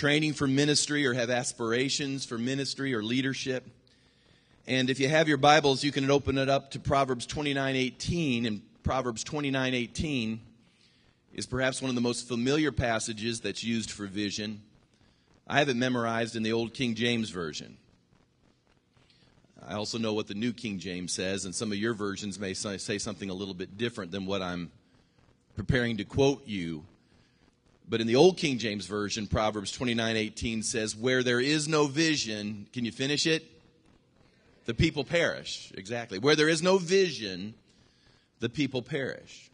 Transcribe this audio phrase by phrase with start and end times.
[0.00, 3.68] training for ministry or have aspirations for ministry or leadership.
[4.66, 8.62] And if you have your Bibles, you can open it up to Proverbs 29:18 and
[8.82, 10.40] Proverbs 29:18
[11.34, 14.62] is perhaps one of the most familiar passages that's used for vision.
[15.46, 17.76] I have it memorized in the Old King James Version.
[19.62, 22.54] I also know what the New King James says, and some of your versions may
[22.54, 24.70] say something a little bit different than what I'm
[25.56, 26.86] preparing to quote you.
[27.90, 32.68] But in the Old King James Version, Proverbs 29:18 says, "Where there is no vision,
[32.72, 33.44] can you finish it?
[34.64, 36.20] The people perish." Exactly.
[36.20, 37.54] Where there is no vision,
[38.38, 39.50] the people perish.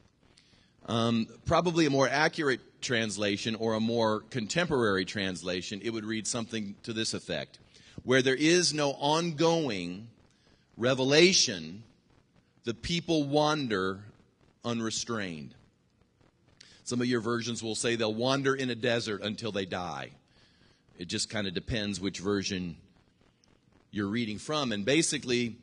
[0.85, 6.77] Um, probably a more accurate translation or a more contemporary translation, it would read something
[6.85, 7.59] to this effect
[8.05, 10.09] Where there is no ongoing
[10.77, 11.83] revelation,
[12.65, 14.05] the people wander
[14.63, 15.55] unrestrained.
[16.87, 20.13] Some of your versions will say they'll wander in a desert until they die.
[21.01, 22.77] It just kind of depends which version
[23.91, 24.71] you're reading from.
[24.71, 25.57] And basically,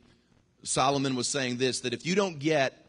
[0.64, 2.86] Solomon was saying this that if you don't get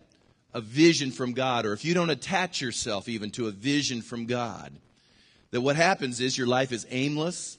[0.52, 4.26] a vision from God, or if you don't attach yourself even to a vision from
[4.26, 4.72] God,
[5.52, 7.56] that what happens is your life is aimless,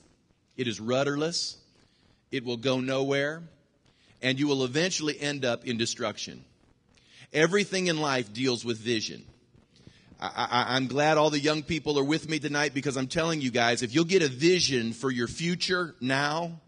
[0.57, 1.55] it is rudderless,
[2.31, 3.43] it will go nowhere,
[4.21, 6.43] and you will eventually end up in destruction.
[7.31, 9.23] Everything in life deals with vision.
[10.19, 13.51] I, am glad all the young people are with me tonight because I'm telling you
[13.51, 16.59] guys, if you'll get a vision for your future now,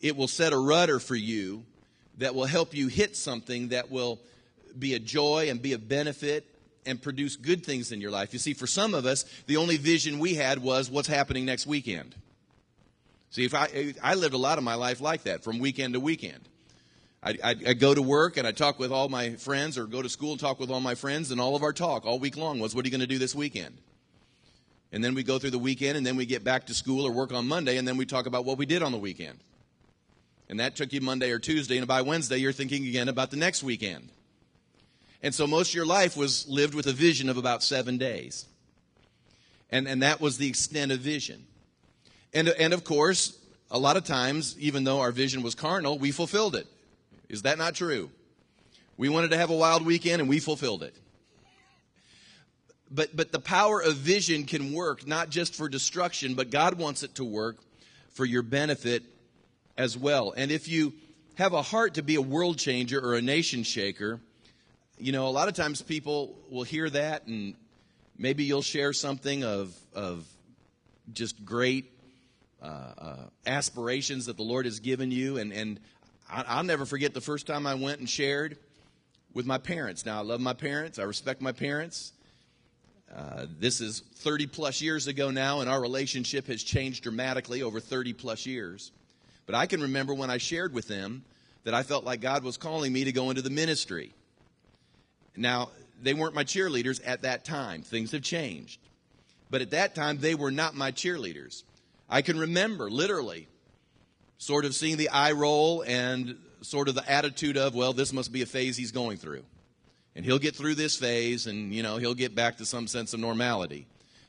[0.00, 1.64] it will set a rudder for you
[2.18, 4.20] that will help you hit something that will
[4.78, 6.46] be a joy and be a benefit
[6.86, 8.32] and produce good things in your life.
[8.32, 11.66] You see, for some of us, the only vision we had was what's happening next
[11.66, 12.14] weekend.
[13.30, 16.00] See, if I, I lived a lot of my life like that, from weekend to
[16.00, 16.48] weekend.
[17.22, 20.02] I, I, I go to work and I talk with all my friends, or go
[20.02, 22.36] to school and talk with all my friends, and all of our talk all week
[22.36, 23.78] long was, "What are you going to do this weekend?"
[24.90, 27.12] And then we go through the weekend, and then we get back to school or
[27.12, 29.38] work on Monday, and then we talk about what we did on the weekend.
[30.48, 33.38] And that took you Monday or Tuesday, and by Wednesday, you're thinking again about the
[33.38, 34.10] next weekend.
[35.22, 38.44] And so most of your life was lived with a vision of about seven days.
[39.70, 41.46] And, and that was the extent of vision.
[42.34, 43.38] And, and of course,
[43.70, 46.66] a lot of times, even though our vision was carnal, we fulfilled it.
[47.32, 48.10] Is that not true?
[48.98, 50.94] We wanted to have a wild weekend and we fulfilled it.
[52.90, 57.02] But, but the power of vision can work not just for destruction, but God wants
[57.02, 57.56] it to work
[58.10, 59.02] for your benefit
[59.78, 60.34] as well.
[60.36, 60.92] And if you
[61.36, 64.20] have a heart to be a world changer or a nation shaker,
[64.98, 67.54] you know, a lot of times people will hear that and
[68.18, 70.26] maybe you'll share something of, of
[71.14, 71.90] just great
[72.62, 73.16] uh, uh,
[73.46, 75.38] aspirations that the Lord has given you.
[75.38, 75.80] And, and
[76.32, 78.56] I, will never forget the first time I went and shared
[79.34, 80.06] with my parents.
[80.06, 82.12] Now, I love my parents, I respect my parents.
[83.14, 87.78] Uh, this is 30 plus years ago now, and our relationship has changed dramatically over
[87.78, 88.90] 30 plus years.
[89.44, 91.22] But I can remember when I shared with them
[91.64, 94.12] that I felt like God was calling me to go into the ministry.
[95.36, 95.68] Now,
[96.00, 97.82] they weren't my cheerleaders at that time.
[97.82, 98.80] Things have changed.
[99.50, 101.64] But at that time, they were not my cheerleaders.
[102.08, 103.48] I can remember literally
[104.42, 108.32] sort of seeing the eye roll and sort of the attitude of, well, this must
[108.32, 109.44] be a phase he's going through.
[110.16, 113.14] And he'll get through this phase and, you know, he'll get back to some sense
[113.14, 113.86] of normality.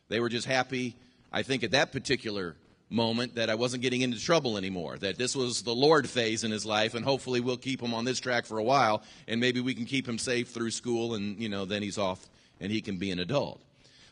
[0.09, 0.95] They were just happy,
[1.31, 2.55] I think, at that particular
[2.91, 6.51] moment that I wasn't getting into trouble anymore, that this was the Lord phase in
[6.51, 9.61] his life, and hopefully we'll keep him on this track for a while, and maybe
[9.61, 12.23] we can keep him safe through school, and, you know, then he's off
[12.59, 13.59] and he can be an adult.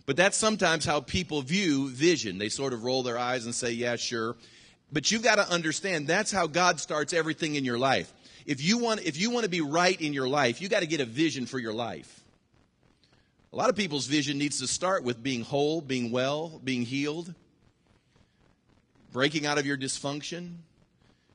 [0.08, 2.40] But that's sometimes how people view vision.
[2.40, 4.36] They sort of roll their eyes and say, yeah, sure.
[4.92, 8.12] But you've got to understand that's how God starts everything in your life.
[8.46, 10.88] If you want, if you want to be right in your life, you got to
[10.88, 12.24] get a vision for your life.
[13.54, 17.34] A lot of people's vision needs to start with being whole, being well, being healed
[19.12, 20.56] breaking out of your dysfunction.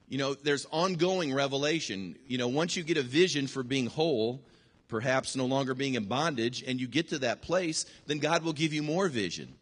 [0.08, 2.16] You know, there's ongoing revelation.
[2.26, 4.40] You know, once you get a vision for being whole,
[4.88, 8.52] perhaps no longer being in bondage, and you get to that place, then God will
[8.52, 9.54] give you more vision.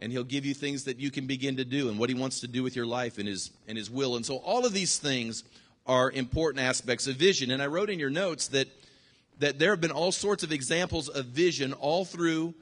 [0.00, 2.40] And He'll give you things that you can begin to do and what He wants
[2.40, 4.16] to do with your life and His, and His will.
[4.16, 5.44] And so all of these things
[5.86, 7.50] are important aspects of vision.
[7.50, 8.68] And I wrote in your notes that,
[9.38, 12.54] that there have been all sorts of examples of vision all through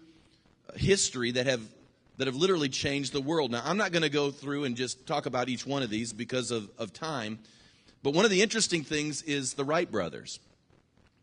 [0.76, 1.60] history that have
[2.16, 3.50] that have literally changed the world.
[3.50, 6.12] Now, I'm not going to go through and just talk about each one of these
[6.12, 7.38] because of, of time,
[8.02, 10.38] but one of the interesting things is the Wright brothers.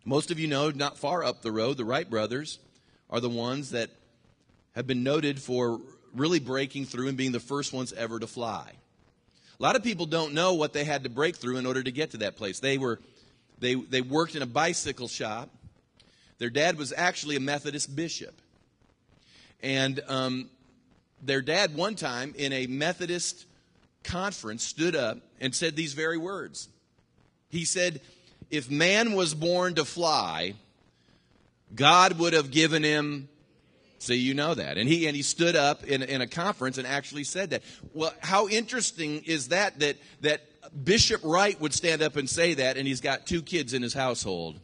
[0.04, 2.60] Most of you know, not far up the road, the Wright brothers
[3.10, 3.90] are the ones that
[4.74, 5.80] have been noted for
[6.16, 8.72] really breaking through and being the first ones ever to fly.
[9.60, 11.92] A lot of people don't know what they had to break through in order to
[11.92, 12.60] get to that place.
[12.60, 13.00] They were
[13.60, 15.50] they they worked in a bicycle shop.
[16.40, 18.34] Their dad was actually a Methodist bishop,
[19.62, 20.50] and um,
[21.22, 23.46] their dad, one time in a Methodist
[24.04, 26.68] conference, stood up and said these very words.
[27.50, 28.02] He said,
[28.50, 30.56] If man was born to fly,
[31.76, 33.30] God would have given him.
[34.02, 34.78] So you know that.
[34.78, 37.62] And he and he stood up in, in a conference and actually said that.
[37.94, 40.42] Well, how interesting is that that that
[40.84, 43.94] Bishop Wright would stand up and say that, and he's got two kids in his
[43.94, 44.60] household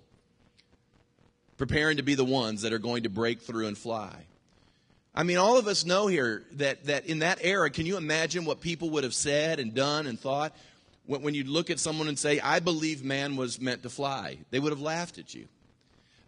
[1.57, 4.25] preparing to be the ones that are going to break through and fly.
[5.13, 8.45] I mean, all of us know here that, that in that era, can you imagine
[8.45, 10.55] what people would have said and done and thought?
[11.07, 14.37] When, when you look at someone and say, I believe man was meant to fly,
[14.51, 15.47] they would have laughed at you.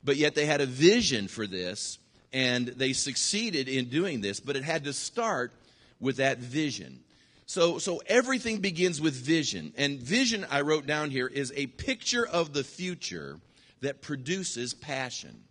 [0.04, 2.00] But yet they had a vision for this,
[2.32, 5.52] and they succeeded in doing this, but it had to start
[6.00, 7.00] with that vision.
[7.46, 9.74] So, so everything begins with vision.
[9.76, 13.40] And vision, I wrote down here, is a picture of the future
[13.82, 15.44] that produces passion.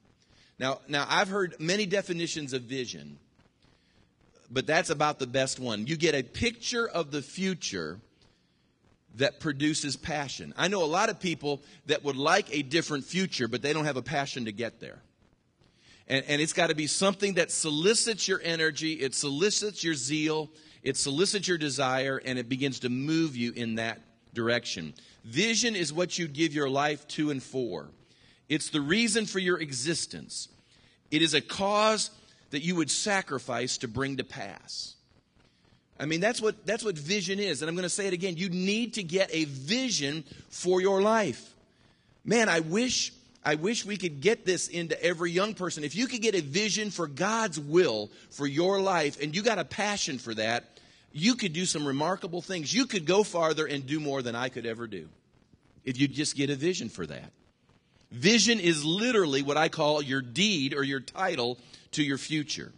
[0.59, 3.19] Now, now I've heard many definitions of vision,
[4.51, 5.87] but that's about the best one.
[5.87, 7.99] You get a picture of the future
[9.17, 10.55] that produces passion.
[10.57, 13.87] I know a lot of people that would like a different future, but they don't
[13.87, 15.01] have a passion to get there.
[16.09, 20.51] And, and it's got to be something that solicits your energy, it solicits your zeal,
[20.83, 24.01] it solicits your desire, and it begins to move you in that
[24.35, 24.95] direction.
[25.25, 27.89] Vision is what you give your life to and for.
[28.49, 30.49] It's the reason for your existence.
[31.11, 32.11] It is a cause
[32.51, 34.95] that you would sacrifice to bring to pass.
[36.01, 37.61] I mean, that's what, that's what vision is.
[37.61, 38.37] And I'm going to say it again.
[38.37, 41.55] You need to get a vision for your life.
[42.25, 43.13] Man, I wish,
[43.49, 45.83] I wish we could get this into every young person.
[45.83, 49.59] If you could get a vision for God's will for your life and you got
[49.59, 50.79] a passion for that,
[51.13, 52.75] you could do some remarkable things.
[52.75, 55.09] You could go farther and do more than I could ever do
[55.87, 57.33] if you just get a vision for that.
[58.11, 61.57] Vision is literally what I call your deed or your title
[61.93, 62.71] to your future.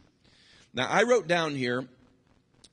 [0.73, 1.85] Now, I wrote down here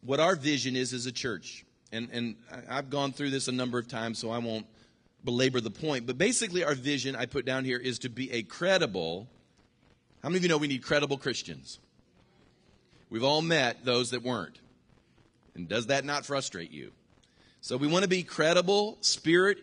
[0.02, 1.66] what our vision is as a church.
[1.92, 2.36] And, and
[2.70, 4.68] I've gone through this a number of times, so I won't
[5.28, 6.08] belabor the point.
[6.08, 9.28] But basically, our vision I put down here is to be a credible.
[10.24, 11.80] How many of you know we need credible Christians?
[13.10, 14.58] We've all met those that weren't.
[15.54, 16.94] And does that not frustrate you?
[17.60, 19.58] So we want to be credible, spirit,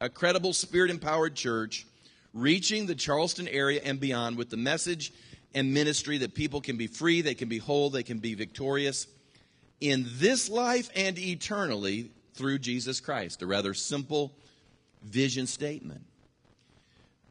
[0.00, 1.84] a credible, spirit empowered church
[2.32, 5.12] reaching the Charleston area and beyond with the message
[5.52, 9.08] and ministry that people can be free, they can be whole, they can be victorious
[9.80, 13.42] in this life and eternally through Jesus Christ.
[13.42, 14.32] A rather simple
[15.02, 16.02] vision statement.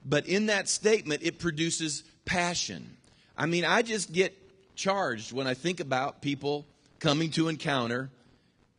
[0.06, 2.96] But in that statement, it produces passion.
[3.38, 4.34] I mean, I just get
[4.76, 6.66] charged when I think about people
[7.00, 8.10] coming to encounter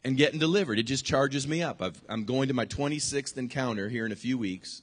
[0.05, 0.79] and getting delivered.
[0.79, 1.83] It just charges me up.
[1.83, 4.83] i am going to my 26th encounter here in a few weeks.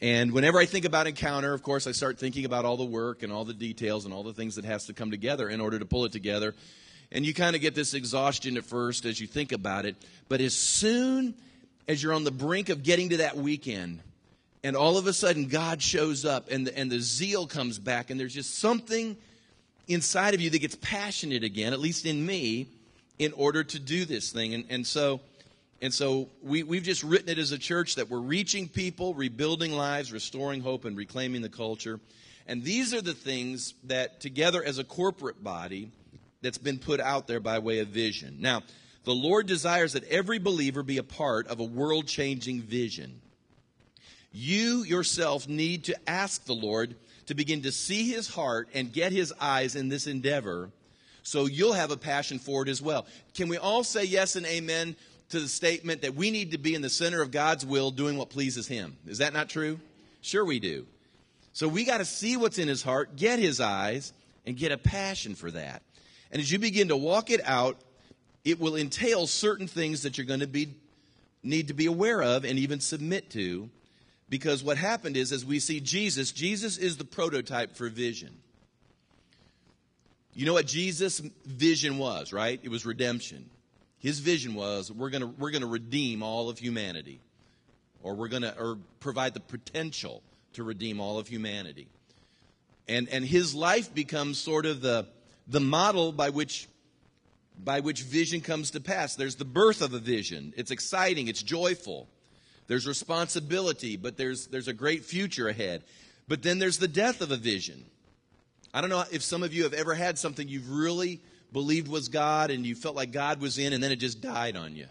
[0.00, 3.24] And whenever I think about Encounter, of course, I start thinking about all the work
[3.24, 5.78] and all the details and all the things that has to come together in order
[5.78, 6.54] to pull it together.
[7.10, 9.96] And you kind of get this exhaustion at first as you think about it.
[10.28, 11.34] But as soon
[11.88, 14.00] as you're on the brink of getting to that weekend,
[14.62, 18.10] and all of a sudden God shows up and the, and the zeal comes back,
[18.10, 19.16] and there's just something
[19.88, 22.68] inside of you that gets passionate again, at least in me,
[23.18, 24.54] in order to do this thing.
[24.54, 25.20] And, and so
[25.80, 29.72] and so we, we've just written it as a church that we're reaching people, rebuilding
[29.72, 32.00] lives, restoring hope, and reclaiming the culture.
[32.48, 35.90] And these are the things that, together as a corporate body,
[36.42, 38.38] that's been put out there by way of vision.
[38.40, 38.62] Now,
[39.04, 43.20] the Lord desires that every believer be a part of a world changing vision.
[44.32, 46.94] You yourself need to ask the Lord
[47.26, 50.70] to begin to see his heart and get his eyes in this endeavor
[51.22, 53.06] so you'll have a passion for it as well.
[53.34, 54.96] Can we all say yes and amen
[55.30, 58.16] to the statement that we need to be in the center of God's will doing
[58.16, 58.96] what pleases Him.
[59.06, 59.78] Is that not true?
[60.20, 60.86] Sure, we do.
[61.52, 64.12] So we got to see what's in His heart, get His eyes,
[64.46, 65.82] and get a passion for that.
[66.32, 67.78] And as you begin to walk it out,
[68.48, 70.74] it will entail certain things that you're going to be
[71.42, 73.68] need to be aware of and even submit to.
[74.30, 78.38] Because what happened is as we see Jesus Jesus is the prototype for vision.
[80.32, 82.58] You know what Jesus vision was right?
[82.62, 83.50] It was redemption.
[83.98, 87.20] His vision was we're going to we're going to redeem all of humanity.
[88.02, 90.22] Or we're going to or provide the potential
[90.54, 91.88] to redeem all of humanity.
[92.88, 95.06] And and his life becomes sort of the
[95.46, 96.66] the model by which
[97.62, 99.14] by which vision comes to pass.
[99.14, 100.54] There's the birth of a vision.
[100.56, 102.08] It's exciting, it's joyful.
[102.66, 105.82] There's responsibility, but there's there's a great future ahead.
[106.28, 107.84] But then there's the death of a vision.
[108.72, 111.20] I don't know if some of you have ever had something you've really
[111.52, 114.56] believed was God and you felt like God was in and then it just died
[114.56, 114.86] on you.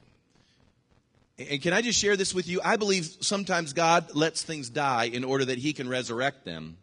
[1.38, 2.60] And can I just share this with you?
[2.66, 6.78] I believe sometimes God lets things die in order that he can resurrect them.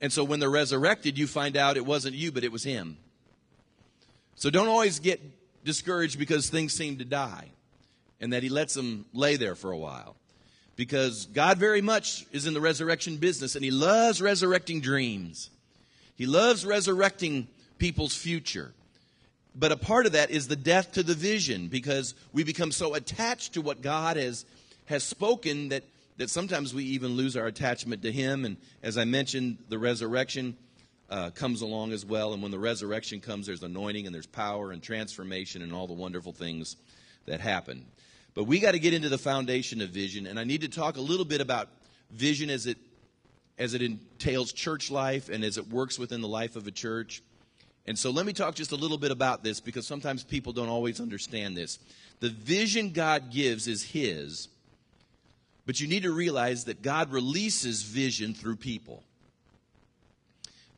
[0.00, 2.98] And so when they're resurrected, you find out it wasn't you, but it was him.
[4.38, 5.20] So don't always get
[5.64, 7.48] discouraged because things seem to die
[8.20, 10.14] and that he lets them lay there for a while.
[10.76, 15.50] Because God very much is in the resurrection business and he loves resurrecting dreams.
[16.14, 18.72] He loves resurrecting people's future.
[19.56, 22.94] But a part of that is the death to the vision because we become so
[22.94, 24.44] attached to what God has,
[24.84, 25.82] has spoken that,
[26.16, 28.44] that sometimes we even lose our attachment to Him.
[28.44, 30.56] And as I mentioned, the resurrection
[31.10, 32.32] uh, comes along as well.
[32.32, 35.94] And when the resurrection comes, there's anointing and there's power and transformation and all the
[35.94, 36.76] wonderful things
[37.26, 37.86] that happen.
[38.34, 40.26] But we got to get into the foundation of vision.
[40.26, 41.68] And I need to talk a little bit about
[42.10, 42.78] vision as it,
[43.58, 47.22] as it entails church life and as it works within the life of a church.
[47.86, 50.68] And so let me talk just a little bit about this because sometimes people don't
[50.68, 51.78] always understand this.
[52.20, 54.48] The vision God gives is His,
[55.64, 59.04] but you need to realize that God releases vision through people.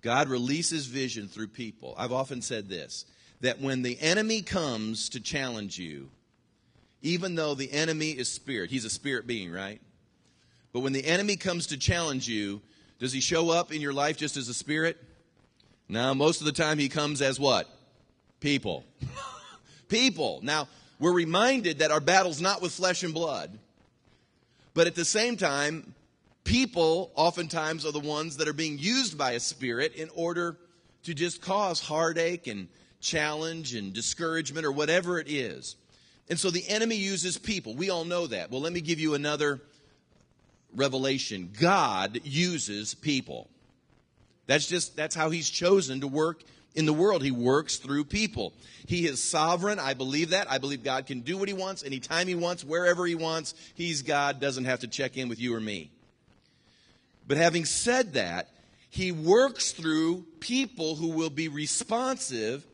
[0.03, 1.95] God releases vision through people.
[1.99, 3.05] I've often said this
[3.41, 6.11] that when the enemy comes to challenge you,
[7.03, 9.81] even though the enemy is spirit, he's a spirit being, right?
[10.73, 12.61] But when the enemy comes to challenge you,
[12.99, 14.99] does he show up in your life just as a spirit?
[15.89, 17.69] Now, most of the time he comes as what?
[18.41, 18.85] People.
[19.89, 20.41] People.
[20.43, 23.59] Now, we're reminded that our battle's not with flesh and blood,
[24.75, 25.95] but at the same time,
[26.51, 30.57] people oftentimes are the ones that are being used by a spirit in order
[31.05, 32.67] to just cause heartache and
[33.01, 35.77] challenge and discouragement or whatever it is.
[36.29, 37.77] And so the enemy uses people.
[37.77, 38.51] We all know that.
[38.51, 39.61] Well, let me give you another
[40.75, 41.53] revelation.
[41.61, 43.49] God uses people.
[44.49, 46.43] That's just, that's how he's chosen to work
[46.75, 47.23] in the world.
[47.23, 48.55] He works through people.
[48.87, 49.79] He is sovereign.
[49.79, 50.51] I believe that.
[50.51, 53.55] I believe God can do what he wants, anytime he wants, wherever he wants.
[53.77, 55.93] He's God, doesn't have to check in with you or me.
[57.31, 58.49] But having said that,
[58.91, 62.67] he works through people who will be responsive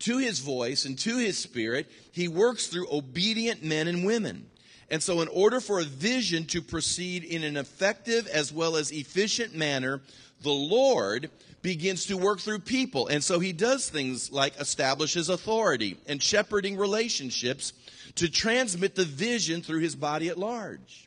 [0.00, 1.90] to his voice and to his spirit.
[2.12, 4.50] He works through obedient men and women.
[4.90, 8.92] And so, in order for a vision to proceed in an effective as well as
[8.92, 10.02] efficient manner,
[10.42, 11.30] the Lord
[11.62, 13.06] begins to work through people.
[13.06, 17.72] And so he does things like establishes authority and shepherding relationships
[18.16, 21.05] to transmit the vision through his body at large.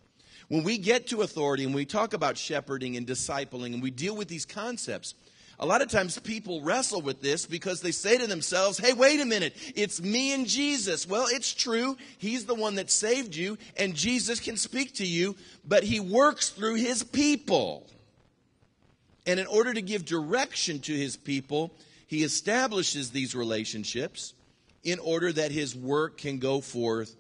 [0.49, 4.15] When we get to authority and we talk about shepherding and discipling and we deal
[4.15, 5.13] with these concepts,
[5.59, 9.19] a lot of times people wrestle with this because they say to themselves, hey, wait
[9.19, 11.07] a minute, it's me and Jesus.
[11.07, 11.97] Well, it's true.
[12.17, 15.35] He's the one that saved you, and Jesus can speak to you,
[15.67, 17.85] but he works through his people.
[19.27, 21.75] And in order to give direction to his people,
[22.07, 24.33] he establishes these relationships
[24.83, 27.15] in order that his work can go forth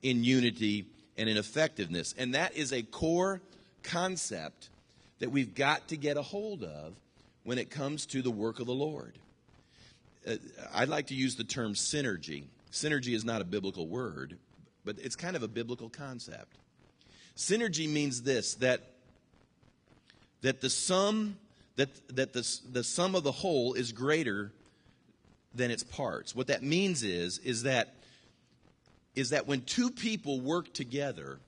[0.00, 0.86] in unity
[1.20, 2.14] and in effectiveness.
[2.18, 3.40] And that is a core
[3.82, 4.70] concept
[5.18, 6.94] that we've got to get a hold of
[7.44, 9.12] when it comes to the work of the Lord.
[10.26, 10.36] Uh,
[10.74, 12.44] I'd like to use the term synergy.
[12.72, 14.38] Synergy is not a biblical word,
[14.84, 16.56] but it's kind of a biblical concept.
[17.36, 18.80] Synergy means this that
[20.40, 21.36] that the sum
[21.76, 24.52] that, that the, the sum of the whole is greater
[25.54, 26.34] than its parts.
[26.34, 27.94] What that means is, is that,
[29.14, 31.38] is that when two people work together,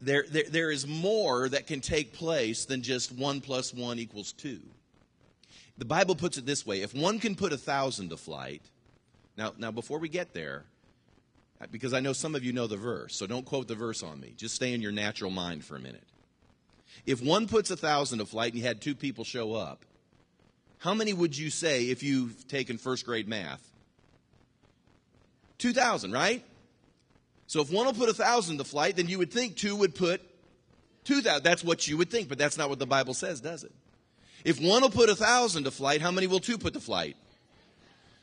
[0.00, 4.32] there, there, there is more that can take place than just one plus one equals
[4.32, 4.60] two.
[5.78, 8.62] The Bible puts it this way if one can put a thousand to flight,
[9.36, 10.64] now, now before we get there,
[11.70, 14.20] because I know some of you know the verse, so don't quote the verse on
[14.20, 14.32] me.
[14.36, 16.04] Just stay in your natural mind for a minute.
[17.06, 19.84] If one puts a thousand to flight and you had two people show up,
[20.78, 23.68] how many would you say if you've taken first grade math?
[25.58, 26.44] 2,000, right?
[27.46, 29.94] So if one will put a thousand to flight, then you would think two would
[29.94, 30.20] put
[31.04, 31.42] 2,000.
[31.42, 33.72] That's what you would think, but that's not what the Bible says, does it?
[34.44, 37.16] If one will put a thousand to flight, how many will two put to flight?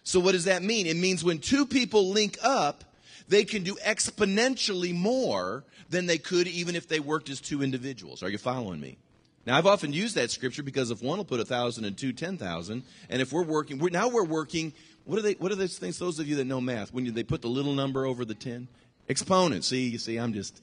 [0.04, 0.86] So what does that mean?
[0.86, 2.84] It means when two people link up,
[3.28, 8.22] they can do exponentially more than they could even if they worked as two individuals.
[8.22, 8.98] Are you following me?
[9.46, 12.14] Now, I've often used that scripture because if one will put a thousand and two,
[12.14, 14.74] ten thousand, and if we're working, we're, now we're working.
[15.06, 15.34] What are they?
[15.34, 15.98] What are those things?
[15.98, 18.36] Those of you that know math, when you, they put the little number over the
[18.36, 18.68] ten,
[19.08, 19.64] exponent.
[19.64, 20.62] See, you see, I'm just.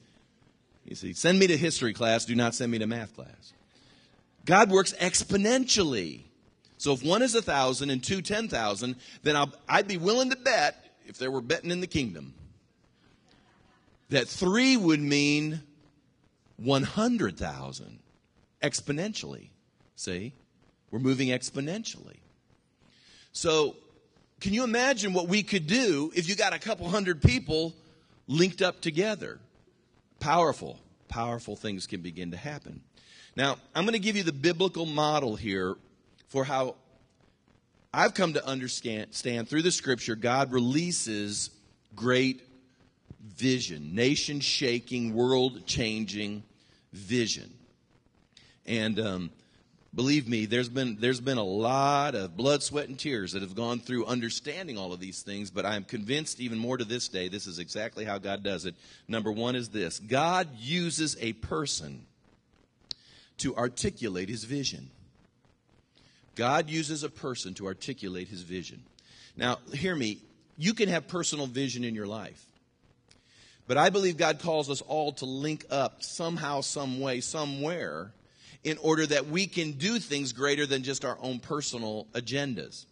[0.85, 2.25] You see, send me to history class.
[2.25, 3.53] Do not send me to math class.
[4.45, 6.23] God works exponentially.
[6.77, 10.29] So if one is a thousand and two ten thousand, then I'll, I'd be willing
[10.31, 12.33] to bet if there were betting in the kingdom
[14.09, 15.61] that three would mean
[16.57, 17.99] 100,000
[18.61, 19.49] exponentially.
[19.95, 20.33] See?
[20.91, 22.17] We're moving exponentially.
[23.31, 23.75] So,
[24.43, 27.73] can you imagine what we could do if you got a couple hundred people
[28.27, 29.39] linked up together?
[30.19, 32.81] Powerful, powerful things can begin to happen.
[33.37, 35.77] Now, I'm going to give you the biblical model here
[36.27, 36.75] for how
[37.93, 39.13] I've come to understand
[39.47, 41.49] through the scripture, God releases
[41.95, 42.41] great
[43.25, 46.43] vision, nation shaking, world changing
[46.91, 47.49] vision.
[48.65, 49.29] And um,
[49.95, 53.55] believe me, there's been, there's been a lot of blood, sweat, and tears that have
[53.55, 57.07] gone through understanding all of these things, but I am convinced even more to this
[57.07, 58.75] day, this is exactly how God does it.
[59.07, 62.05] Number one is this God uses a person
[63.37, 64.89] to articulate his vision.
[66.35, 68.81] God uses a person to articulate his vision.
[69.37, 70.19] Now, hear me.
[70.57, 72.45] You can have personal vision in your life.
[73.67, 78.11] But I believe God calls us all to link up somehow, some way, somewhere
[78.63, 82.85] in order that we can do things greater than just our own personal agendas.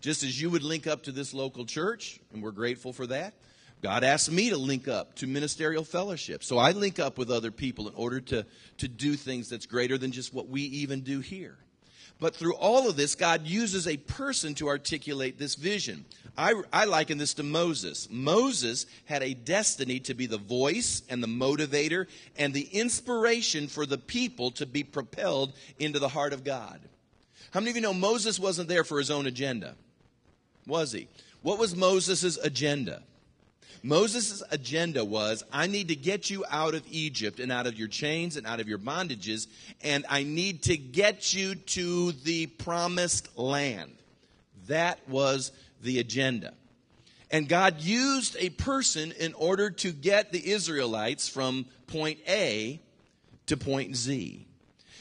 [0.00, 3.34] Just as you would link up to this local church, and we're grateful for that,
[3.82, 6.42] God asked me to link up to ministerial fellowship.
[6.42, 8.46] So I link up with other people in order to,
[8.78, 11.58] to do things that's greater than just what we even do here.
[12.20, 16.04] But through all of this, God uses a person to articulate this vision.
[16.36, 18.08] I, I liken this to Moses.
[18.10, 22.06] Moses had a destiny to be the voice and the motivator
[22.36, 26.80] and the inspiration for the people to be propelled into the heart of God.
[27.52, 29.76] How many of you know Moses wasn't there for his own agenda?
[30.66, 31.08] Was he?
[31.42, 33.02] What was Moses' agenda?
[33.84, 37.86] Moses' agenda was I need to get you out of Egypt and out of your
[37.86, 39.46] chains and out of your bondages,
[39.82, 43.92] and I need to get you to the promised land.
[44.68, 46.54] That was the agenda.
[47.30, 52.80] And God used a person in order to get the Israelites from point A
[53.48, 54.46] to point Z.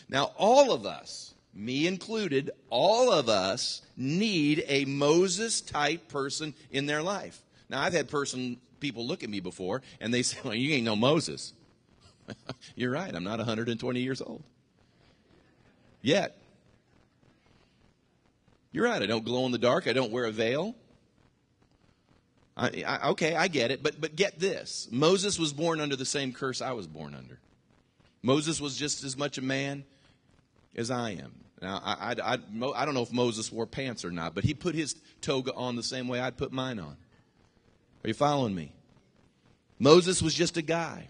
[0.10, 6.86] Now, all of us, me included, all of us need a Moses type person in
[6.86, 7.40] their life.
[7.70, 10.86] Now, I've had person, people look at me before and they say, Well, you ain't
[10.86, 11.54] no Moses.
[12.76, 14.44] You're right, I'm not 120 years old.
[16.04, 16.38] Yet.
[18.74, 19.02] You're right.
[19.02, 19.88] I don't glow in the dark.
[19.88, 20.76] I don't wear a veil.
[22.58, 23.82] I, I, okay, I get it.
[23.82, 27.40] But, but get this Moses was born under the same curse I was born under.
[28.22, 29.86] Moses was just as much a man
[30.76, 31.34] as I am.
[31.62, 32.38] Now, I, I, I,
[32.76, 35.76] I don't know if Moses wore pants or not, but he put his toga on
[35.78, 36.98] the same way I'd put mine on.
[38.04, 38.72] Are you following me?
[39.80, 41.08] Moses was just a guy.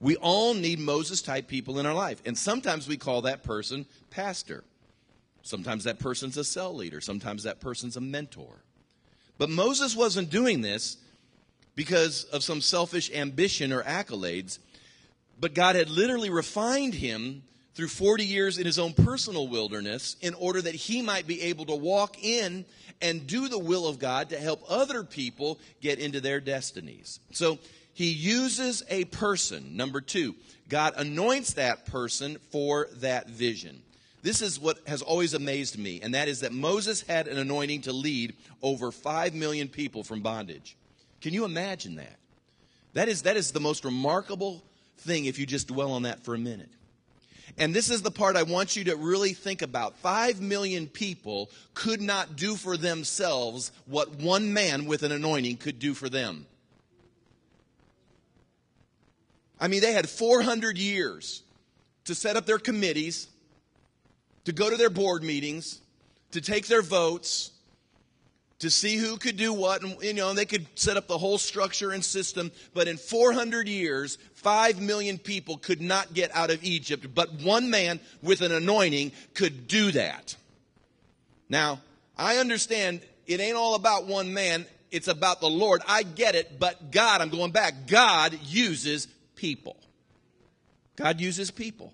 [0.00, 2.20] We all need Moses type people in our life.
[2.26, 4.64] And sometimes we call that person pastor.
[5.42, 7.00] Sometimes that person's a cell leader.
[7.00, 8.62] Sometimes that person's a mentor.
[9.38, 10.96] But Moses wasn't doing this
[11.74, 14.58] because of some selfish ambition or accolades,
[15.38, 17.42] but God had literally refined him
[17.76, 21.66] through 40 years in his own personal wilderness in order that he might be able
[21.66, 22.64] to walk in
[23.02, 27.20] and do the will of God to help other people get into their destinies.
[27.32, 27.58] So
[27.92, 29.76] he uses a person.
[29.76, 30.34] Number two,
[30.70, 33.82] God anoints that person for that vision.
[34.22, 37.82] This is what has always amazed me, and that is that Moses had an anointing
[37.82, 40.76] to lead over 5 million people from bondage.
[41.20, 42.16] Can you imagine that?
[42.94, 44.64] That is, that is the most remarkable
[44.98, 46.70] thing if you just dwell on that for a minute.
[47.58, 49.96] And this is the part I want you to really think about.
[49.96, 55.78] Five million people could not do for themselves what one man with an anointing could
[55.78, 56.46] do for them.
[59.58, 61.42] I mean, they had 400 years
[62.04, 63.26] to set up their committees,
[64.44, 65.80] to go to their board meetings,
[66.32, 67.52] to take their votes,
[68.60, 69.82] to see who could do what.
[69.82, 72.50] And, you know, they could set up the whole structure and system.
[72.74, 77.14] But in 400 years, 5 million people could not get out of Egypt.
[77.14, 80.36] But one man with an anointing could do that.
[81.48, 81.80] Now,
[82.16, 84.66] I understand it ain't all about one man.
[84.90, 85.82] It's about the Lord.
[85.86, 86.58] I get it.
[86.58, 87.86] But God, I'm going back.
[87.86, 89.76] God uses people.
[90.96, 91.92] God uses people.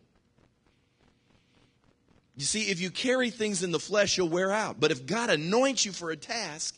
[2.43, 4.81] You see, if you carry things in the flesh, you'll wear out.
[4.81, 6.77] But if God anoints you for a task,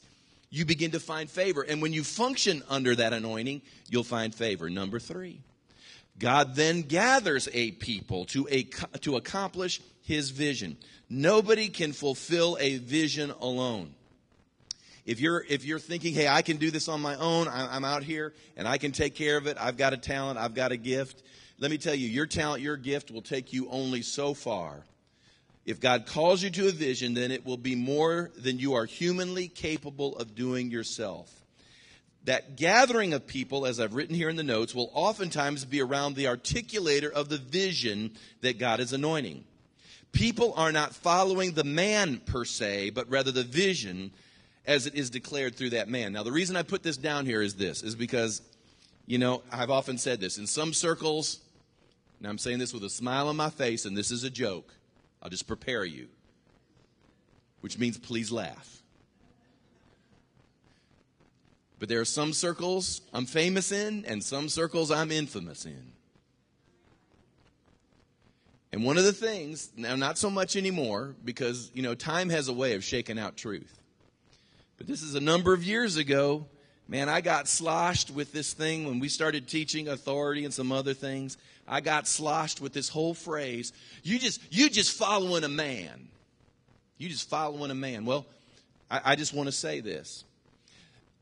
[0.51, 1.63] you begin to find favor.
[1.63, 4.69] And when you function under that anointing, you'll find favor.
[4.69, 5.41] Number three,
[6.19, 8.65] God then gathers a people to, a,
[8.99, 10.77] to accomplish his vision.
[11.09, 13.95] Nobody can fulfill a vision alone.
[15.07, 18.03] If you're, if you're thinking, hey, I can do this on my own, I'm out
[18.03, 20.77] here and I can take care of it, I've got a talent, I've got a
[20.77, 21.23] gift,
[21.59, 24.85] let me tell you, your talent, your gift will take you only so far
[25.67, 28.85] if God calls you to a vision, then it will be more than you are
[28.85, 31.33] humanly capable of doing yourself.
[32.25, 36.17] That gathering of people, as I've written here in the notes, will oftentimes be around
[36.17, 39.45] the articulator of the vision that God is anointing.
[40.13, 44.13] People are not following the man per se, but rather the vision
[44.67, 46.13] as it is declared through that man.
[46.13, 48.41] Now, the reason I put this down here is this, is because,
[49.07, 50.39] you know, I've often said this.
[50.39, 51.41] In some circles,
[52.19, 54.73] and I'm saying this with a smile on my face, and this is a joke
[55.25, 56.09] I'll just prepare you,
[57.63, 58.83] which means please laugh.
[61.79, 65.93] But there are some circles I'm famous in and some circles I'm infamous in.
[68.73, 72.49] And one of the things, now not so much anymore, because, you know, time has
[72.49, 73.81] a way of shaking out truth.
[74.79, 76.47] But this is a number of years ago.
[76.89, 80.93] Man, I got sloshed with this thing when we started teaching authority and some other
[80.93, 81.39] things.
[81.67, 83.73] I got sloshed with this whole phrase.
[84.03, 86.09] You just, you just following a man.
[86.99, 88.05] You just following a man.
[88.05, 88.27] Well,
[88.91, 90.25] I, I just want to say this.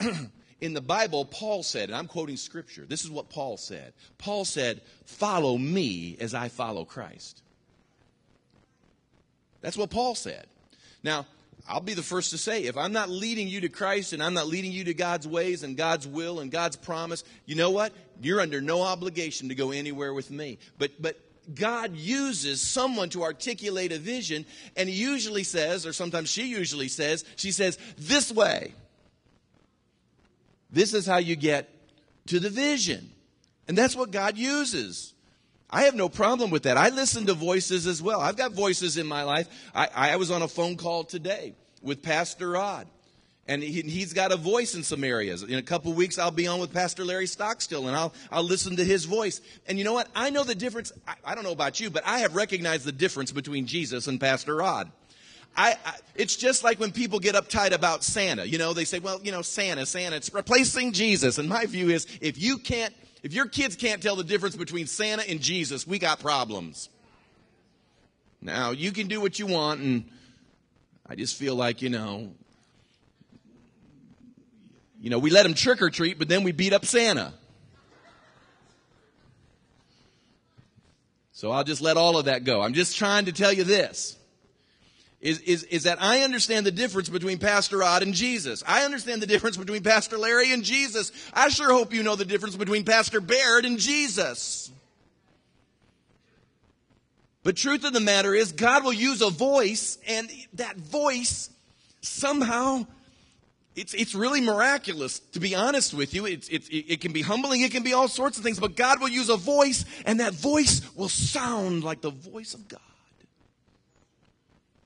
[0.60, 3.92] In the Bible, Paul said, and I'm quoting scripture, this is what Paul said.
[4.18, 7.42] Paul said, Follow me as I follow Christ.
[9.60, 10.46] That's what Paul said.
[11.02, 11.26] Now,
[11.68, 14.34] I'll be the first to say, if I'm not leading you to Christ and I'm
[14.34, 17.92] not leading you to God's ways and God's will and God's promise, you know what?
[18.20, 20.58] You're under no obligation to go anywhere with me.
[20.78, 21.18] But, but
[21.54, 24.44] God uses someone to articulate a vision,
[24.76, 28.74] and He usually says, or sometimes she usually says, she says, this way.
[30.70, 31.68] This is how you get
[32.26, 33.10] to the vision.
[33.68, 35.11] And that's what God uses.
[35.72, 36.76] I have no problem with that.
[36.76, 38.20] I listen to voices as well.
[38.20, 39.48] I've got voices in my life.
[39.74, 42.86] I, I was on a phone call today with Pastor Rod.
[43.48, 45.42] And he, has got a voice in some areas.
[45.42, 48.76] In a couple weeks, I'll be on with Pastor Larry Stockstill, and I'll, I'll listen
[48.76, 49.40] to his voice.
[49.66, 50.08] And you know what?
[50.14, 50.92] I know the difference.
[51.08, 54.20] I, I don't know about you, but I have recognized the difference between Jesus and
[54.20, 54.92] Pastor Rod.
[55.56, 58.46] I, I, it's just like when people get uptight about Santa.
[58.46, 61.38] You know, they say, well, you know, Santa, Santa, it's replacing Jesus.
[61.38, 64.86] And my view is, if you can't if your kids can't tell the difference between
[64.86, 66.88] Santa and Jesus, we got problems.
[68.40, 70.04] Now, you can do what you want, and
[71.06, 72.32] I just feel like, you know,
[75.00, 77.32] you know, we let them trick or treat, but then we beat up Santa.
[81.32, 82.60] So I'll just let all of that go.
[82.62, 84.16] I'm just trying to tell you this
[85.22, 88.62] is, is, is that I understand the difference between Pastor Rod and Jesus.
[88.66, 91.12] I understand the difference between Pastor Larry and Jesus.
[91.32, 94.70] I sure hope you know the difference between Pastor Baird and Jesus.
[97.44, 101.50] But truth of the matter is, God will use a voice, and that voice
[102.00, 102.86] somehow
[103.74, 106.26] it's, it's really miraculous, to be honest with you.
[106.26, 109.00] It's, it's, it can be humbling, it can be all sorts of things, but God
[109.00, 112.80] will use a voice, and that voice will sound like the voice of God.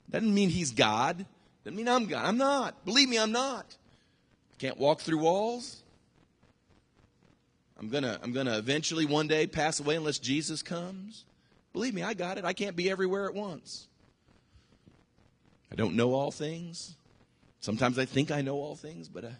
[0.09, 1.25] Doesn't mean he's God.
[1.63, 2.25] Doesn't mean I'm God.
[2.25, 2.85] I'm not.
[2.85, 3.75] Believe me, I'm not.
[4.57, 5.83] Can't walk through walls.
[7.79, 11.25] I'm gonna I'm gonna eventually one day pass away unless Jesus comes.
[11.73, 12.45] Believe me, I got it.
[12.45, 13.87] I can't be everywhere at once.
[15.71, 16.95] I don't know all things.
[17.59, 19.35] Sometimes I think I know all things, but I,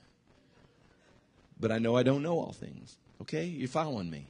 [1.59, 2.97] but I know I don't know all things.
[3.21, 3.45] Okay?
[3.45, 4.29] You're following me.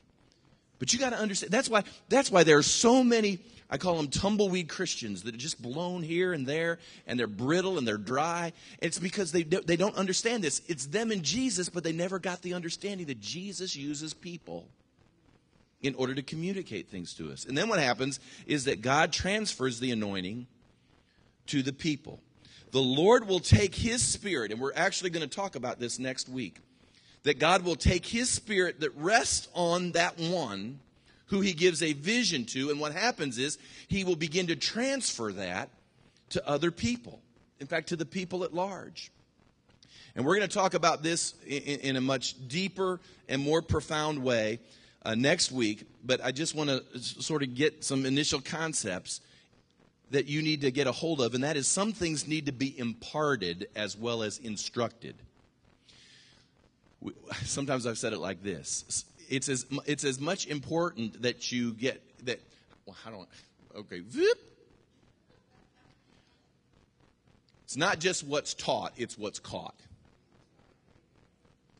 [0.79, 3.97] But you got to understand that's why that's why there are so many I call
[3.97, 7.97] them tumbleweed Christians that are just blown here and there and they're brittle and they're
[7.97, 8.53] dry.
[8.79, 10.61] It's because they, they don't understand this.
[10.67, 14.69] It's them and Jesus, but they never got the understanding that Jesus uses people
[15.81, 17.45] in order to communicate things to us.
[17.45, 20.47] And then what happens is that God transfers the anointing
[21.47, 22.21] to the people.
[22.71, 26.27] The Lord will take His Spirit, and we're actually going to talk about this next
[26.27, 26.59] week.
[27.27, 30.79] That God will take His Spirit that rests on that one
[31.25, 32.69] who he gives a vision to.
[32.69, 33.57] And what happens is
[33.89, 35.69] he will begin to transfer that
[36.29, 37.19] to other people,
[37.59, 39.11] in fact, to the people at large.
[40.15, 44.23] And we're going to talk about this in, in a much deeper and more profound
[44.23, 44.59] way
[45.03, 45.85] uh, next week.
[46.05, 49.19] But I just want to sort of get some initial concepts
[50.11, 52.53] that you need to get a hold of, and that is some things need to
[52.53, 55.15] be imparted as well as instructed.
[57.43, 62.01] Sometimes I've said it like this it's as it's as much important that you get
[62.25, 62.39] that.
[62.85, 63.79] Well, how do I?
[63.79, 64.01] Okay.
[67.65, 69.75] It's not just what's taught; it's what's caught.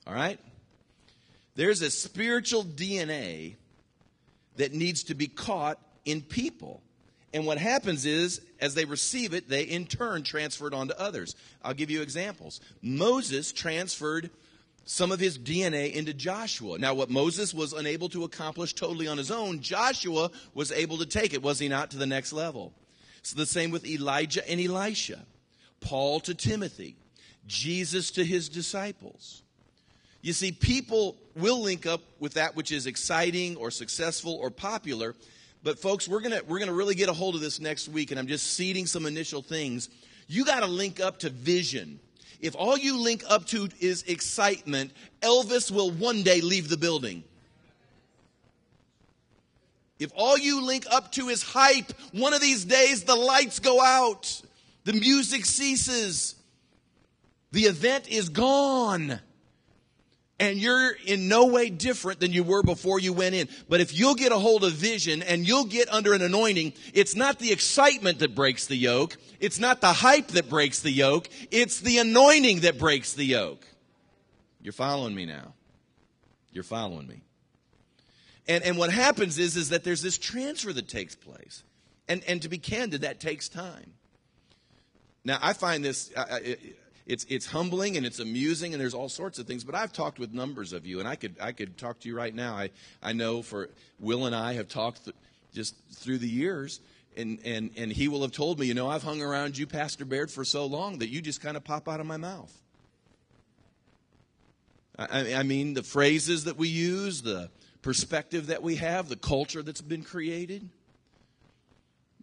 [0.06, 0.40] All right.
[1.56, 3.56] There's a spiritual DNA
[4.58, 6.82] that needs to be caught in people.
[7.34, 11.00] And what happens is, as they receive it, they in turn transfer it on to
[11.00, 11.36] others.
[11.64, 12.62] I'll give you examples.
[12.82, 14.30] Moses transferred
[14.88, 16.80] some of his DNA into Joshua.
[16.80, 21.06] Now, what Moses was unable to accomplish totally on his own, Joshua was able to
[21.06, 22.72] take it, was he not, to the next level?
[23.20, 25.26] It's the same with Elijah and Elisha,
[25.82, 26.96] Paul to Timothy,
[27.46, 29.44] Jesus to his disciples.
[30.22, 35.16] You see, people will link up with that which is exciting or successful or popular.
[35.64, 38.20] But folks, we're gonna we're gonna really get a hold of this next week, and
[38.20, 39.90] I'm just seeding some initial things.
[40.28, 42.00] You got to link up to vision
[42.40, 47.24] if all you link up to is excitement, Elvis will one day leave the building.
[50.00, 53.82] If all you link up to is hype, one of these days the lights go
[53.82, 54.42] out,
[54.84, 56.36] the music ceases,
[57.52, 59.20] the event is gone.
[60.40, 63.50] And you're in no way different than you were before you went in.
[63.68, 67.16] But if you'll get a hold of vision and you'll get under an anointing, it's
[67.16, 69.18] not the excitement that breaks the yoke.
[69.40, 71.28] It's not the hype that breaks the yoke.
[71.50, 73.66] It's the anointing that breaks the yoke.
[74.62, 75.54] You're following me now.
[76.52, 77.22] You're following me.
[78.48, 81.64] And, and what happens is, is that there's this transfer that takes place.
[82.08, 83.94] And, and to be candid, that takes time.
[85.26, 86.12] Now, I find this,
[87.08, 89.64] it's, it's humbling and it's amusing and there's all sorts of things.
[89.64, 92.16] But I've talked with numbers of you, and I could, I could talk to you
[92.16, 92.54] right now.
[92.54, 92.70] I,
[93.02, 95.16] I know for Will and I have talked th-
[95.54, 96.82] just through the years,
[97.16, 100.04] and, and, and he will have told me, you know, I've hung around you, Pastor
[100.06, 102.54] Baird, for so long that you just kind of pop out of my mouth.
[105.00, 107.50] I, I mean, the phrases that we use, the
[107.82, 110.68] perspective that we have, the culture that's been created.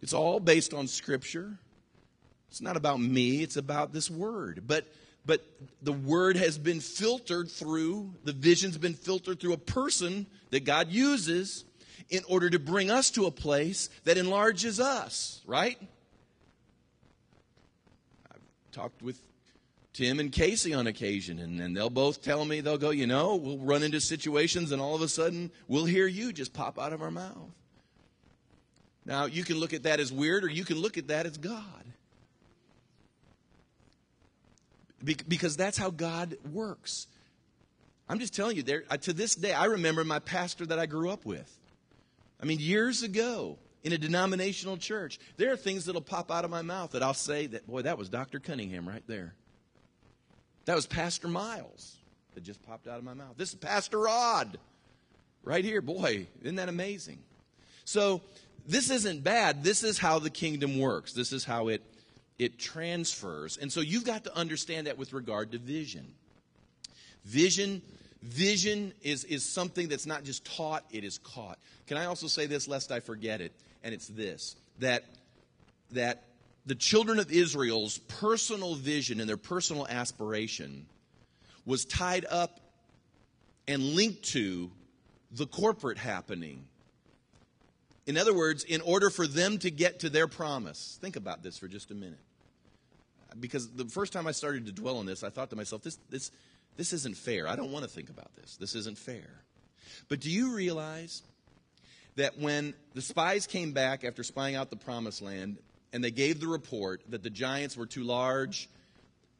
[0.01, 1.57] It's all based on Scripture.
[2.55, 4.63] It's not about me, it's about this word.
[4.65, 4.85] But
[5.25, 5.45] but
[5.81, 10.87] the word has been filtered through, the vision's been filtered through a person that God
[10.89, 11.65] uses
[12.09, 15.77] in order to bring us to a place that enlarges us, right?
[18.31, 18.39] I've
[18.71, 19.21] talked with
[19.91, 23.35] Tim and Casey on occasion, and, and they'll both tell me, they'll go, you know,
[23.35, 26.93] we'll run into situations, and all of a sudden, we'll hear you just pop out
[26.93, 27.51] of our mouth.
[29.05, 31.37] Now, you can look at that as weird, or you can look at that as
[31.37, 31.85] God
[35.05, 37.07] because that's how God works.
[38.07, 41.09] I'm just telling you, there to this day, I remember my pastor that I grew
[41.09, 41.51] up with.
[42.41, 46.51] I mean, years ago in a denominational church, there are things that'll pop out of
[46.51, 48.39] my mouth that I'll say that, boy, that was Dr.
[48.39, 49.33] Cunningham right there.
[50.65, 51.97] That was Pastor Miles
[52.33, 53.35] that just popped out of my mouth.
[53.37, 54.57] This is Pastor Rod
[55.43, 55.81] right here.
[55.81, 57.19] Boy, isn't that amazing?
[57.85, 58.21] So,
[58.67, 59.63] this isn't bad.
[59.63, 61.13] This is how the kingdom works.
[61.13, 61.83] This is how it
[62.37, 63.57] it transfers.
[63.57, 66.13] And so you've got to understand that with regard to vision.
[67.23, 67.81] Vision
[68.25, 71.59] vision is, is something that's not just taught, it is caught.
[71.87, 73.53] Can I also say this lest I forget it?
[73.83, 75.03] And it's this that
[75.91, 76.23] that
[76.65, 80.87] the children of Israel's personal vision and their personal aspiration
[81.65, 82.59] was tied up
[83.67, 84.71] and linked to
[85.31, 86.65] the corporate happening.
[88.07, 91.57] In other words, in order for them to get to their promise, think about this
[91.57, 92.19] for just a minute
[93.39, 95.97] because the first time I started to dwell on this, I thought to myself, this,
[96.09, 96.31] this,
[96.77, 97.47] this isn't fair.
[97.47, 98.57] I don't want to think about this.
[98.57, 99.29] This isn't fair.
[100.09, 101.23] But do you realize
[102.15, 105.57] that when the spies came back after spying out the promised land
[105.93, 108.69] and they gave the report that the giants were too large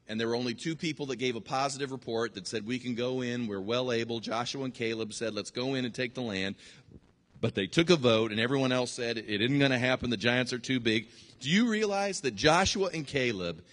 [0.07, 2.95] and there were only two people that gave a positive report that said, We can
[2.95, 4.19] go in, we're well able.
[4.19, 6.55] Joshua and Caleb said, Let's go in and take the land.
[7.41, 10.09] But they took a vote, and everyone else said, It isn't going to happen.
[10.09, 11.07] The giants are too big.
[11.39, 13.63] Do you realize that Joshua and Caleb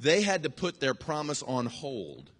[0.00, 2.30] they had to put their promise on hold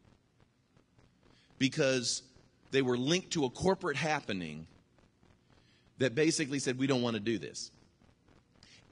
[1.58, 2.22] because
[2.70, 4.66] they were linked to a corporate happening
[5.98, 7.70] that basically said, We don't want to do this.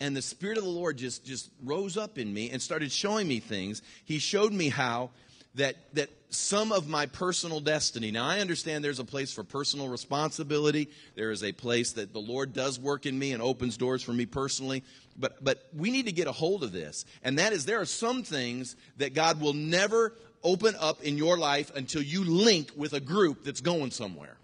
[0.00, 3.28] And the Spirit of the Lord just, just rose up in me and started showing
[3.28, 3.82] me things.
[4.04, 5.10] He showed me how
[5.54, 8.10] that, that some of my personal destiny.
[8.10, 10.88] Now, I understand there's a place for personal responsibility.
[11.14, 14.12] There is a place that the Lord does work in me and opens doors for
[14.12, 14.82] me personally.
[15.18, 17.04] But, but we need to get a hold of this.
[17.22, 21.36] And that is, there are some things that God will never open up in your
[21.36, 24.36] life until you link with a group that's going somewhere.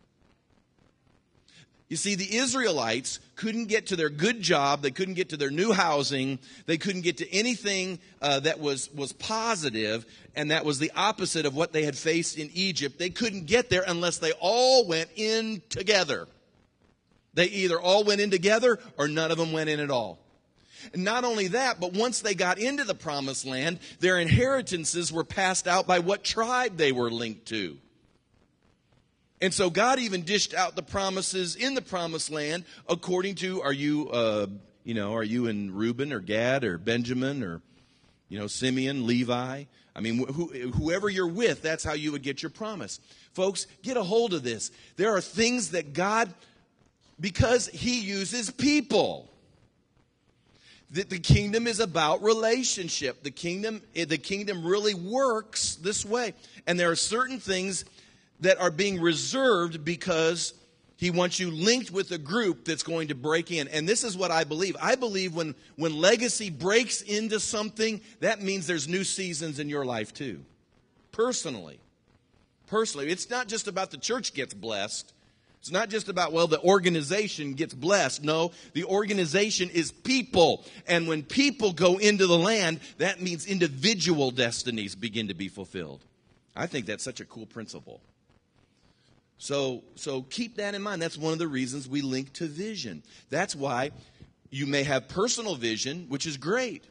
[1.89, 4.83] You see, the Israelites couldn't get to their good job.
[4.83, 6.39] They couldn't get to their new housing.
[6.67, 10.05] They couldn't get to anything uh, that was, was positive,
[10.37, 12.99] and that was the opposite of what they had faced in Egypt.
[12.99, 16.29] They couldn't get there unless they all went in together.
[17.33, 20.19] They either all went in together or none of them went in at all.
[20.93, 25.25] And not only that, but once they got into the promised land, their inheritances were
[25.25, 27.79] passed out by what tribe they were linked to.
[29.41, 33.73] And so God even dished out the promises in the promised land according to are
[33.73, 34.47] you, uh,
[34.85, 37.63] you know, are you in Reuben or Gad or Benjamin or,
[38.29, 39.65] you know, Simeon, Levi?
[39.95, 43.01] I mean, wh- whoever you're with, that's how you would get your promise.
[43.33, 44.71] Folks, get a hold of this.
[44.97, 46.33] There are things that God,
[47.21, 49.31] because He uses people.
[50.93, 53.23] That the kingdom is about relationship.
[53.23, 56.33] The kingdom, the kingdom really works this way.
[56.67, 57.85] And there are certain things
[58.41, 60.55] that are being reserved because
[60.97, 63.69] he wants you linked with a group that's going to break in.
[63.69, 64.77] And this is what I believe.
[64.83, 69.85] I believe when, when legacy breaks into something, that means there's new seasons in your
[69.85, 70.45] life too.
[71.13, 71.79] Personally.
[72.67, 73.11] Personally.
[73.11, 75.13] It's not just about the church gets blessed.
[75.61, 78.25] It's not just about, well, the organization gets blessed.
[78.25, 80.65] No, the organization is people.
[80.87, 86.05] And when people go into the land, that means individual destinies begin to be fulfilled.
[86.57, 88.01] I think that's such a cool principle.
[89.39, 91.01] So, so keep that in mind.
[91.01, 93.03] That's one of the reasons we link to vision.
[93.31, 93.93] That's why
[94.51, 96.85] you may have personal vision, which is great.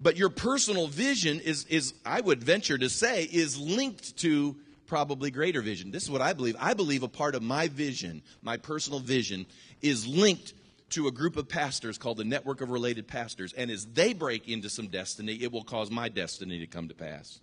[0.00, 5.30] But your personal vision is, is, I would venture to say, is linked to probably
[5.30, 5.90] greater vision.
[5.90, 6.56] This is what I believe.
[6.60, 9.46] I believe a part of my vision, my personal vision,
[9.80, 10.52] is linked
[10.90, 13.52] to a group of pastors called the Network of Related Pastors.
[13.54, 16.94] And as they break into some destiny, it will cause my destiny to come to
[16.94, 17.40] pass.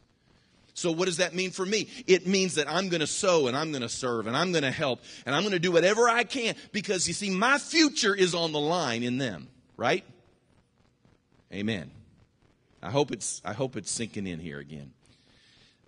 [0.76, 1.88] So, what does that mean for me?
[2.08, 4.64] It means that I'm going to sow and I'm going to serve and I'm going
[4.64, 8.16] to help and I'm going to do whatever I can because you see, my future
[8.16, 10.04] is on the line in them, right?
[11.54, 11.92] Amen.
[12.82, 14.92] I hope it's, I hope it's sinking in here again.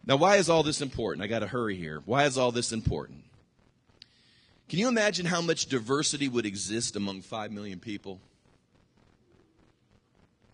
[0.05, 1.23] Now, why is all this important?
[1.23, 2.01] I got to hurry here.
[2.05, 3.23] Why is all this important?
[4.69, 8.19] Can you imagine how much diversity would exist among 5 million people?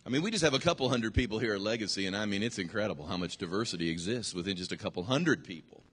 [0.05, 2.41] I mean, we just have a couple hundred people here at Legacy, and I mean,
[2.41, 5.83] it's incredible how much diversity exists within just a couple hundred people.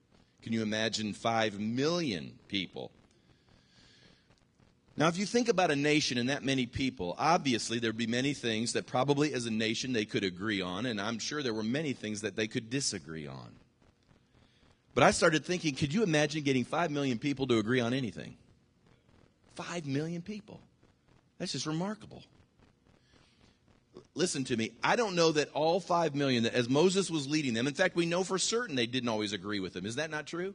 [0.42, 2.90] Can you imagine 5 million people?
[4.97, 8.35] Now, if you think about a nation and that many people, obviously there'd be many
[8.35, 11.62] things that probably as a nation they could agree on, and I'm sure there were
[11.62, 13.53] many things that they could disagree on.
[14.94, 18.37] But I started thinking, could you imagine getting 5 million people to agree on anything?
[19.55, 20.61] 5 million people.
[21.38, 22.23] That's just remarkable.
[24.15, 24.73] Listen to me.
[24.83, 27.97] I don't know that all 5 million, that as Moses was leading them, in fact,
[27.97, 29.87] we know for certain they didn't always agree with him.
[29.87, 30.55] Is that not true?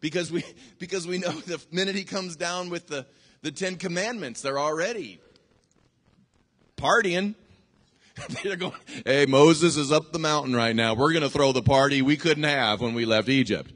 [0.00, 0.44] Because we,
[0.78, 3.06] because we know the minute he comes down with the,
[3.42, 5.20] the Ten Commandments, they're already
[6.76, 7.34] partying.
[8.42, 8.74] They're going,
[9.06, 10.92] hey, Moses is up the mountain right now.
[10.92, 13.72] We're going to throw the party we couldn't have when we left Egypt.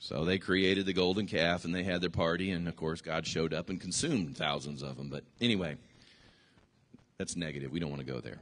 [0.00, 3.24] So they created the golden calf and they had their party, and of course, God
[3.24, 5.08] showed up and consumed thousands of them.
[5.08, 5.76] But anyway,
[7.22, 7.70] that's negative.
[7.70, 8.40] We don't want to go there.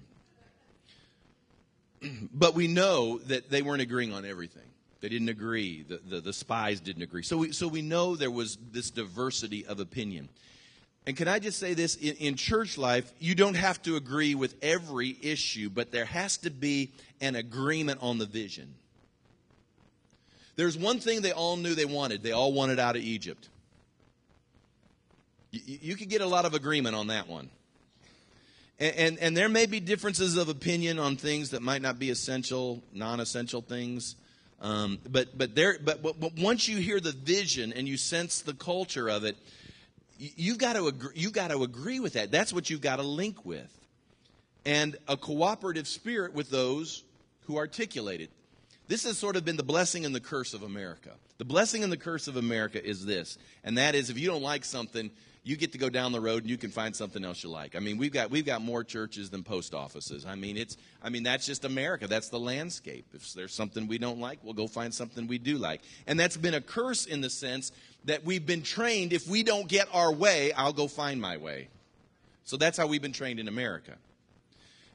[2.33, 4.63] but we know that they weren't agreeing on everything.
[5.03, 5.85] They didn't agree.
[5.87, 7.23] The, the, the spies didn't agree.
[7.23, 10.31] So we, so we know there was this diversity of opinion.
[11.07, 11.97] And can I just say this?
[11.97, 16.39] In, in, church life, you don't have to agree with every issue, but there has
[16.39, 16.91] to be
[17.21, 18.73] an agreement on the vision.
[20.57, 23.51] There's one thing they all knew they wanted they all wanted out of Egypt.
[25.51, 27.51] You, you could get a lot of agreement on that one.
[28.81, 32.11] And, and, and there may be differences of opinion on things that might not be
[32.11, 34.17] essential, non essential things.
[34.63, 38.43] Um, but but there but, but, but once you hear the vision and you sense
[38.43, 39.37] the culture of it,
[40.19, 42.31] you've got to agree, you've got to agree with that.
[42.31, 43.71] That's what you've got to link with,
[44.67, 47.05] and a cooperative spirit with those
[47.47, 48.31] who articulate it.
[48.87, 51.11] This has sort of been the blessing and the curse of America.
[51.39, 54.43] The blessing and the curse of America is this, and that is if you don't
[54.43, 55.11] like something,
[55.43, 57.75] you get to go down the road and you can find something else you like.
[57.75, 60.27] I mean, we've got we've got more churches than post offices.
[60.27, 62.07] I mean, it's I mean that's just America.
[62.07, 63.07] That's the landscape.
[63.15, 65.81] If there's something we don't like, we'll go find something we do like.
[66.07, 67.73] And that's been a curse in the sense
[68.05, 71.69] that we've been trained if we don't get our way, I'll go find my way.
[72.45, 73.97] So that's how we've been trained in America.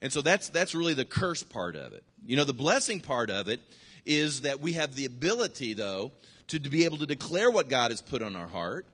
[0.02, 2.04] And so that's that's really the curse part of it.
[2.26, 3.62] You know, the blessing part of it
[4.06, 6.12] is that we have the ability though
[6.50, 8.86] to, be able to declare what God has put on our heart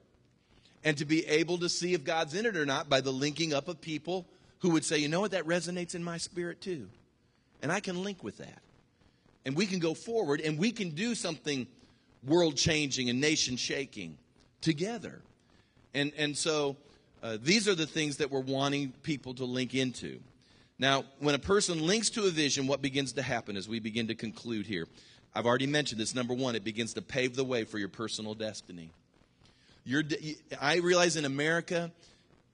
[0.84, 3.54] and to be able to see if God's in it or not by the linking
[3.54, 4.26] up of people
[4.60, 6.88] who would say, you know what, that resonates in my spirit too.
[7.62, 8.62] And I can link with that.
[9.46, 11.68] And we can go forward and we can do something
[12.26, 14.18] world changing and nation shaking
[14.62, 15.22] together.
[15.94, 16.78] And, and so
[17.24, 20.20] uh, these are the things that we're wanting people to link into.
[20.80, 24.08] Now, when a person links to a vision, what begins to happen as we begin
[24.08, 24.88] to conclude here?
[25.34, 26.16] I've already mentioned this.
[26.16, 28.92] Number one, it begins to pave the way for your personal destiny.
[29.84, 30.04] You're,
[30.60, 31.92] I realize in America,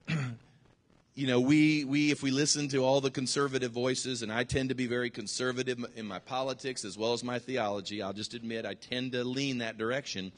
[1.15, 4.69] you know, we, we, if we listen to all the conservative voices, and I tend
[4.69, 8.65] to be very conservative in my politics as well as my theology, I'll just admit
[8.65, 10.31] I tend to lean that direction.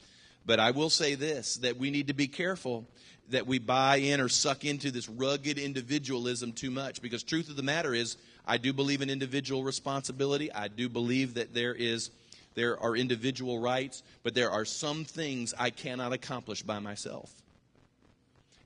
[0.44, 2.86] But I will say this that we need to be careful
[3.28, 7.00] that we buy in or suck into this rugged individualism too much.
[7.00, 10.52] Because, truth of the matter is, I do believe in individual responsibility.
[10.52, 12.10] I do believe that there is
[12.54, 17.32] there are individual rights, but there are some things I cannot accomplish by myself.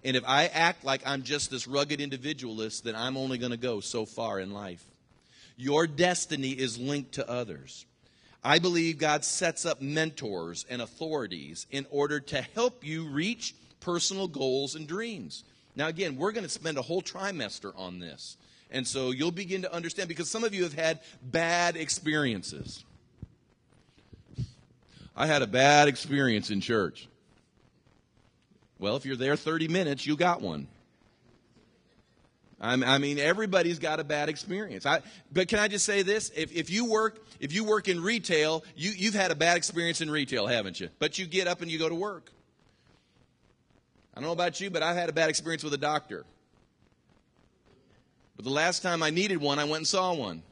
[0.04, 3.56] And if I act like I'm just this rugged individualist, then I'm only going to
[3.56, 4.84] go so far in life.
[5.56, 7.86] Your destiny is linked to others.
[8.42, 14.28] I believe God sets up mentors and authorities in order to help you reach personal
[14.28, 15.44] goals and dreams.
[15.76, 18.36] Now, again, we're going to spend a whole trimester on this.
[18.70, 22.84] And so you'll begin to understand because some of you have had bad experiences.
[25.16, 27.08] I had a bad experience in church.
[28.78, 30.66] Well, if you're there 30 minutes, you got one.
[32.60, 34.86] I mean, everybody's got a bad experience.
[34.86, 36.30] I, but can I just say this?
[36.34, 40.00] If, if you work, if you work in retail, you, you've had a bad experience
[40.00, 40.88] in retail, haven't you?
[40.98, 42.30] But you get up and you go to work.
[44.14, 46.24] I don't know about you, but I've had a bad experience with a doctor.
[48.36, 50.42] But the last time I needed one, I went and saw one.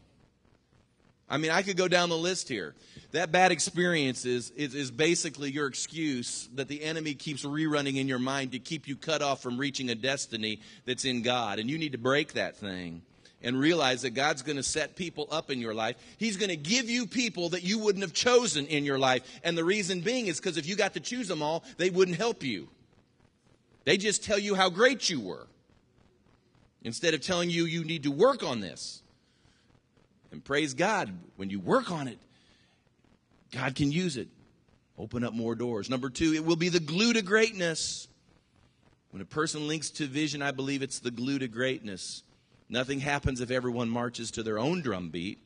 [1.31, 2.75] I mean, I could go down the list here.
[3.13, 8.09] That bad experience is, is, is, basically your excuse that the enemy keeps rerunning in
[8.09, 11.59] your mind to keep you cut off from reaching a destiny that's in God.
[11.59, 13.03] And you need to break that thing
[13.43, 15.97] and realize that God's going to set people up in your life.
[16.17, 19.23] He's going to give you people that you wouldn't have chosen in your life.
[19.45, 22.17] And the reason being is because if you got to choose them all, they wouldn't
[22.17, 22.69] help you.
[23.85, 25.47] They just tell you how great you were
[26.83, 29.03] instead of telling you you need to work on this.
[30.31, 32.19] And praise God, when you work on it,
[33.53, 34.29] God can use it.
[34.99, 35.89] Open up more doors.
[35.89, 38.09] Number two, it will be the glue to greatness.
[39.11, 42.23] When a person links to vision, I believe it's the glue to greatness.
[42.69, 45.39] Nothing happens if everyone marches to their own drumbeat.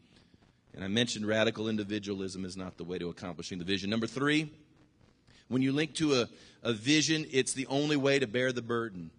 [0.75, 3.91] And I mentioned radical individualism is not the way to accomplishing the vision.
[3.91, 4.53] Number three,
[5.49, 6.29] when you link to a,
[6.63, 9.11] a vision, it's the only way to bear the burden.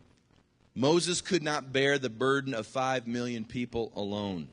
[0.76, 4.48] Moses could not bear the burden of five million people alone.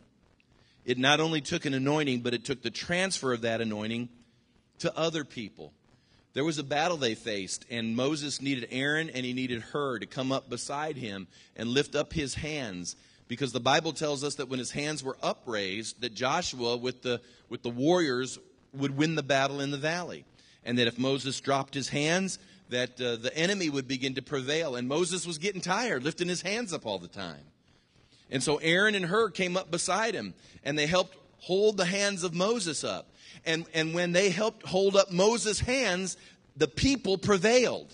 [0.85, 4.09] It not only took an anointing, but it took the transfer of that anointing
[4.85, 5.73] to other people.
[6.35, 10.07] There was a battle they faced, and Moses needed Aaron and he needed Hur to
[10.07, 11.27] come up beside him
[11.57, 12.97] and lift up his hands.
[13.27, 17.23] Because the Bible tells us that when his hands were upraised, that Joshua with the,
[17.49, 18.39] with the warriors
[18.75, 20.27] would win the battle in the valley.
[20.65, 24.77] And that if Moses dropped his hands, that uh, the enemy would begin to prevail.
[24.77, 27.45] And Moses was getting tired, lifting his hands up all the time.
[28.31, 32.25] And so Aaron and Hur came up beside him and they helped hold the hands
[32.25, 33.09] of Moses up.
[33.45, 36.17] And, and when they helped hold up Moses' hands,
[36.57, 37.93] the people prevailed.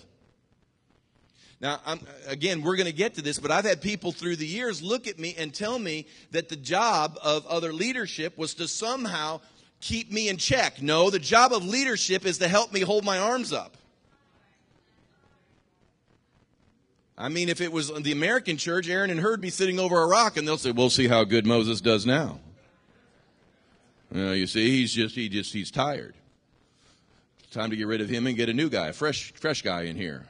[1.59, 4.47] Now, I'm, again, we're going to get to this, but I've had people through the
[4.47, 8.67] years look at me and tell me that the job of other leadership was to
[8.67, 9.41] somehow
[9.79, 10.81] keep me in check.
[10.81, 13.77] No, the job of leadership is to help me hold my arms up.
[17.15, 20.07] I mean, if it was the American church, Aaron and would be sitting over a
[20.07, 22.39] rock and they'll say, we'll see how good Moses does now.
[24.13, 26.15] You see, he's just, he just, he's tired.
[27.51, 29.83] Time to get rid of him and get a new guy, a fresh, fresh guy
[29.83, 30.25] in here.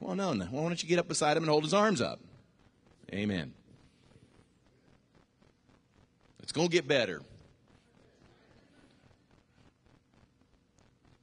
[0.00, 0.46] Well, no, no.
[0.46, 2.18] Why don't you get up beside him and hold his arms up?
[3.12, 3.52] Amen.
[6.42, 7.22] It's going to get better.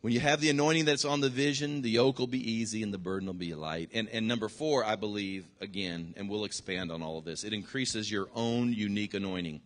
[0.02, 2.94] When you have the anointing that's on the vision, the yoke will be easy and
[2.94, 3.90] the burden will be light.
[3.94, 7.52] And, and number four, I believe, again, and we'll expand on all of this, it
[7.52, 9.60] increases your own unique anointing.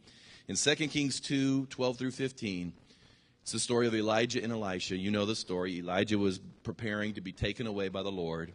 [0.47, 2.73] In 2 Kings 2 12 through 15,
[3.43, 4.97] it's the story of Elijah and Elisha.
[4.97, 5.77] You know the story.
[5.77, 8.51] Elijah was preparing to be taken away by the Lord,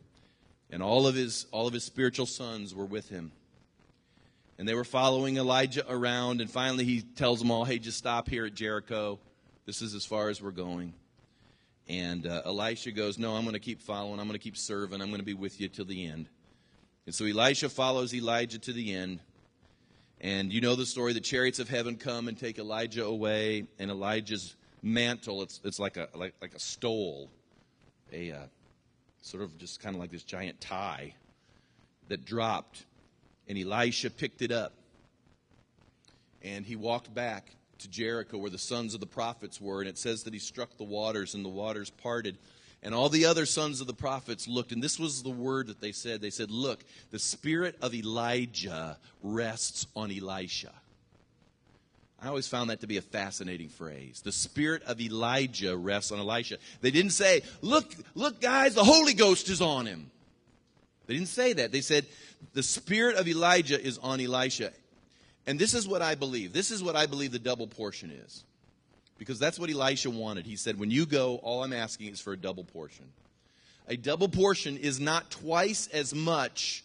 [0.71, 3.33] and all of his, all of his spiritual sons were with him.
[4.59, 8.29] And they were following Elijah around, and finally he tells them all, hey, just stop
[8.29, 9.19] here at Jericho.
[9.67, 10.93] This is as far as we're going.
[11.89, 14.21] And uh, Elisha goes, No, I'm going to keep following.
[14.21, 15.01] I'm going to keep serving.
[15.01, 16.29] I'm going to be with you till the end.
[17.07, 19.21] And so Elisha follows Elijah to the end.
[20.21, 23.91] And you know the story the chariots of heaven come and take Elijah away, and
[23.91, 27.31] Elijah's mantle, it's, it's like, a, like, like a stole,
[28.13, 28.39] a uh,
[29.23, 31.15] sort of just kind of like this giant tie
[32.09, 32.85] that dropped.
[33.49, 34.75] And Elisha picked it up.
[36.43, 39.99] And he walked back to Jericho where the sons of the prophets were, and it
[39.99, 42.39] says that he struck the waters, and the waters parted.
[42.83, 45.81] And all the other sons of the prophets looked, and this was the word that
[45.81, 46.21] they said.
[46.21, 50.73] They said, Look, the spirit of Elijah rests on Elisha.
[52.21, 54.23] I always found that to be a fascinating phrase.
[54.23, 56.59] The spirit of Elijah rests on Elisha.
[56.81, 60.11] They didn't say, Look, look, guys, the Holy Ghost is on him.
[61.07, 61.73] They didn't say that.
[61.73, 62.07] They said,
[62.55, 64.73] The spirit of Elijah is on Elisha.
[65.47, 66.53] And this is what I believe.
[66.53, 68.45] This is what I believe the double portion is.
[69.19, 70.47] Because that's what Elisha wanted.
[70.47, 73.07] He said, When you go, all I'm asking is for a double portion.
[73.89, 76.85] A double portion is not twice as much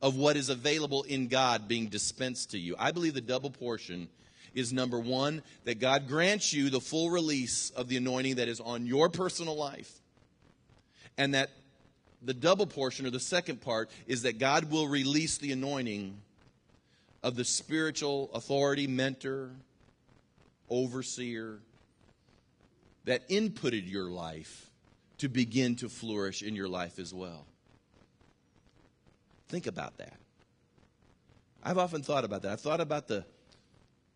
[0.00, 2.74] of what is available in God being dispensed to you.
[2.78, 4.08] I believe the double portion
[4.54, 8.60] is number one, that God grants you the full release of the anointing that is
[8.60, 9.92] on your personal life.
[11.16, 11.50] And that
[12.22, 16.16] the double portion, or the second part, is that God will release the anointing
[17.22, 19.50] of the spiritual authority, mentor,
[20.70, 21.58] overseer
[23.04, 24.70] that inputted your life
[25.18, 27.46] to begin to flourish in your life as well.
[29.48, 30.14] Think about that.
[31.62, 32.52] I've often thought about that.
[32.52, 33.24] I've thought about the,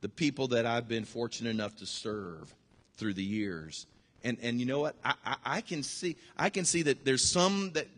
[0.00, 2.54] the people that I've been fortunate enough to serve
[2.96, 3.86] through the years.
[4.22, 4.94] And, and you know what?
[5.04, 7.88] I, I, I can see I can see that there's some that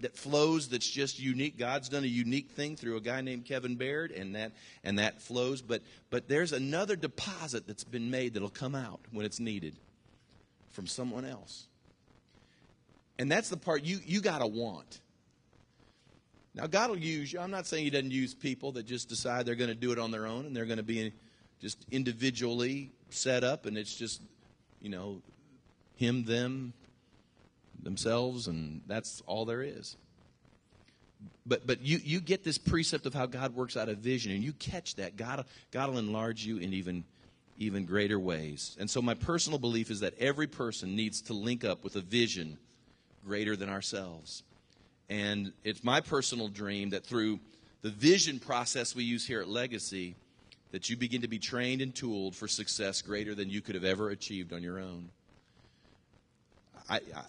[0.00, 1.58] that flows that's just unique.
[1.58, 4.52] God's done a unique thing through a guy named Kevin Baird, and that
[4.84, 5.62] and that flows.
[5.62, 9.76] But but there's another deposit that's been made that'll come out when it's needed
[10.70, 11.66] from someone else.
[13.18, 15.00] And that's the part you you gotta want.
[16.54, 17.40] Now God will use you.
[17.40, 19.98] I'm not saying He doesn't use people that just decide they're going to do it
[19.98, 21.12] on their own and they're going to be
[21.60, 24.22] just individually set up, and it's just
[24.80, 25.20] you know
[26.00, 26.72] him, them,
[27.82, 29.96] themselves, and that's all there is.
[31.46, 34.42] But but you, you get this precept of how God works out a vision, and
[34.42, 35.16] you catch that.
[35.16, 37.04] God, God will enlarge you in even
[37.58, 38.76] even greater ways.
[38.80, 42.00] And so my personal belief is that every person needs to link up with a
[42.00, 42.56] vision
[43.24, 44.42] greater than ourselves.
[45.10, 47.38] And it's my personal dream that through
[47.82, 50.14] the vision process we use here at Legacy,
[50.72, 53.84] that you begin to be trained and tooled for success greater than you could have
[53.84, 55.10] ever achieved on your own.
[56.88, 57.22] I, I,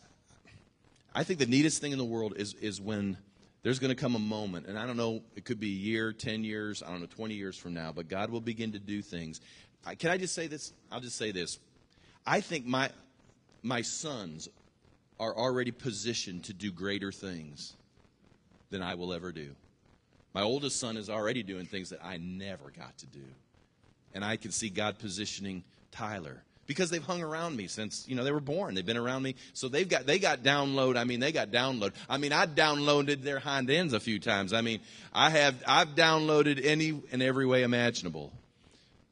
[1.14, 3.18] I think the neatest thing in the world is, is when
[3.64, 6.14] there's going to come a moment, and I don't know, it could be a year,
[6.14, 9.02] 10 years, I don't know, 20 years from now, but God will begin to do
[9.02, 9.42] things.
[9.86, 10.74] I, can I just say this?
[10.92, 11.60] I'll just say this.
[12.26, 12.90] I think my,
[13.62, 14.48] my sons
[15.20, 17.74] are already positioned to do greater things
[18.70, 19.52] than I will ever do.
[20.34, 23.26] My oldest son is already doing things that I never got to do.
[24.14, 28.24] And I can see God positioning Tyler because they've hung around me since you know
[28.24, 28.76] they were born.
[28.76, 30.98] They've been around me, so they've got they got download.
[30.98, 31.94] I mean, they got download.
[32.10, 34.54] I mean, I downloaded their hind ends a few times.
[34.54, 34.80] I mean,
[35.14, 38.32] I have I've downloaded any and every way imaginable,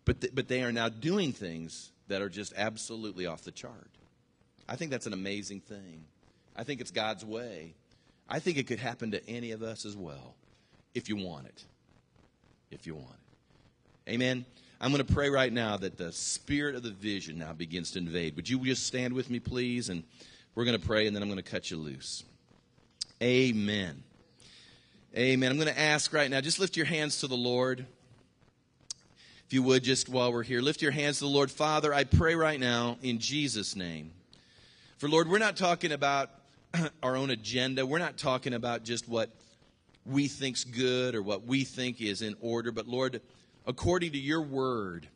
[0.05, 3.89] but th- but they are now doing things that are just absolutely off the chart.
[4.67, 6.05] I think that's an amazing thing.
[6.55, 7.73] I think it's God's way.
[8.27, 10.35] I think it could happen to any of us as well,
[10.93, 11.63] if you want it.
[12.69, 14.11] If you want it.
[14.11, 14.45] Amen.
[14.81, 17.99] I'm going to pray right now that the spirit of the vision now begins to
[17.99, 18.37] invade.
[18.37, 19.89] Would you just stand with me, please?
[19.89, 20.03] And
[20.55, 22.23] we're going to pray, and then I'm going to cut you loose.
[23.21, 24.03] Amen.
[25.17, 25.51] Amen.
[25.51, 27.85] I'm going to ask right now, just lift your hands to the Lord.
[29.47, 31.51] If you would, just while we're here, lift your hands to the Lord.
[31.51, 34.11] Father, I pray right now in Jesus' name.
[34.97, 36.29] For Lord, we're not talking about
[37.03, 37.85] our own agenda.
[37.85, 39.29] We're not talking about just what
[40.05, 43.19] we think's good or what we think is in order, but Lord,
[43.65, 45.07] according to your word,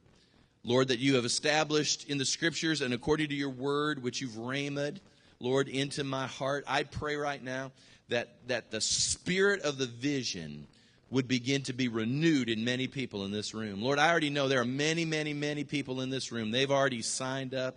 [0.63, 4.37] Lord, that you have established in the scriptures and according to your word, which you've
[4.37, 4.97] rhemaed,
[5.39, 6.63] Lord, into my heart.
[6.67, 7.71] I pray right now
[8.09, 10.67] that, that the spirit of the vision
[11.09, 13.81] would begin to be renewed in many people in this room.
[13.81, 16.49] Lord, I already know there are many, many, many people in this room.
[16.49, 17.75] They've already signed up,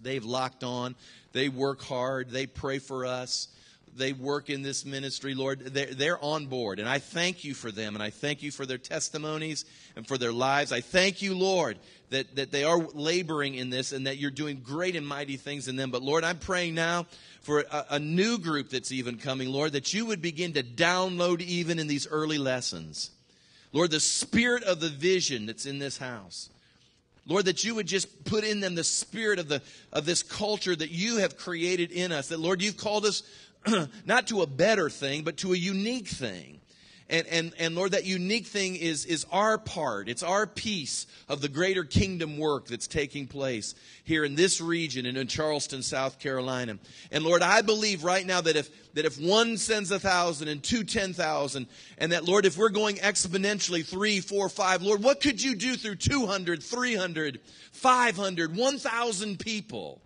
[0.00, 0.94] they've locked on,
[1.32, 3.48] they work hard, they pray for us
[3.96, 6.78] they work in this ministry, Lord, they're, they're on board.
[6.78, 9.64] And I thank you for them, and I thank you for their testimonies
[9.96, 10.72] and for their lives.
[10.72, 11.78] I thank you, Lord,
[12.10, 15.68] that, that they are laboring in this and that you're doing great and mighty things
[15.68, 15.90] in them.
[15.90, 17.06] But Lord, I'm praying now
[17.42, 21.40] for a, a new group that's even coming, Lord, that you would begin to download
[21.40, 23.10] even in these early lessons.
[23.72, 26.48] Lord, the spirit of the vision that's in this house.
[27.26, 30.76] Lord, that you would just put in them the spirit of the of this culture
[30.76, 32.28] that you have created in us.
[32.28, 33.22] That Lord, you've called us
[34.04, 36.60] not to a better thing, but to a unique thing.
[37.10, 40.08] And, and, and Lord, that unique thing is, is our part.
[40.08, 45.04] It's our piece of the greater kingdom work that's taking place here in this region
[45.04, 46.78] and in Charleston, South Carolina.
[47.12, 50.62] And Lord, I believe right now that if, that if one sends a thousand and
[50.62, 51.66] two ten thousand,
[51.98, 55.76] and that Lord, if we're going exponentially three, four, five, Lord, what could you do
[55.76, 57.40] through 200, 300,
[57.72, 60.00] 500, 1,000 people?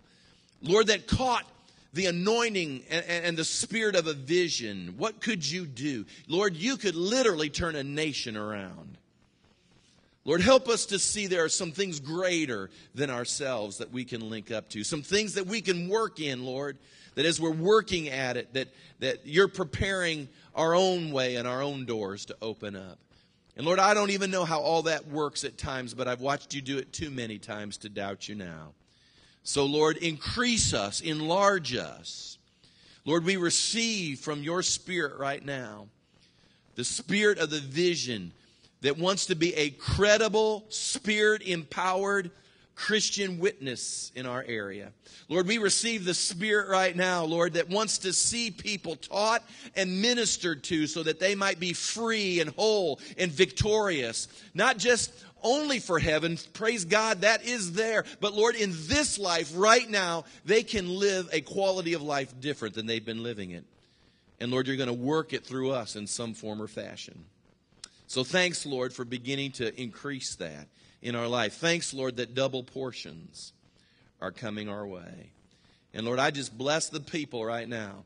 [0.61, 1.45] Lord, that caught
[1.93, 6.05] the anointing and, and, the spirit of a vision, what could you do?
[6.27, 8.97] Lord, you could literally turn a nation around.
[10.25, 14.29] Lord, help us to see there are some things greater than ourselves that we can
[14.29, 16.77] link up to, some things that we can work in, Lord,
[17.15, 18.67] that as we're working at it, that,
[18.99, 22.99] that you're preparing our own way and our own doors to open up.
[23.57, 26.53] And Lord, I don't even know how all that works at times, but I've watched
[26.53, 28.73] you do it too many times to doubt you now.
[29.43, 32.37] So, Lord, increase us, enlarge us.
[33.05, 35.87] Lord, we receive from your spirit right now
[36.75, 38.31] the spirit of the vision
[38.81, 42.31] that wants to be a credible, spirit empowered
[42.79, 44.93] Christian witness in our area.
[45.27, 49.43] Lord, we receive the Spirit right now, Lord, that wants to see people taught
[49.75, 54.29] and ministered to so that they might be free and whole and victorious.
[54.53, 55.11] Not just
[55.43, 56.37] only for heaven.
[56.53, 58.05] Praise God, that is there.
[58.19, 62.75] But Lord, in this life right now, they can live a quality of life different
[62.75, 63.65] than they've been living it.
[64.39, 67.25] And Lord, you're going to work it through us in some form or fashion.
[68.07, 70.67] So thanks, Lord, for beginning to increase that
[71.01, 71.53] in our life.
[71.55, 73.53] Thanks, Lord, that double portions
[74.21, 75.31] are coming our way.
[75.93, 78.03] And Lord, I just bless the people right now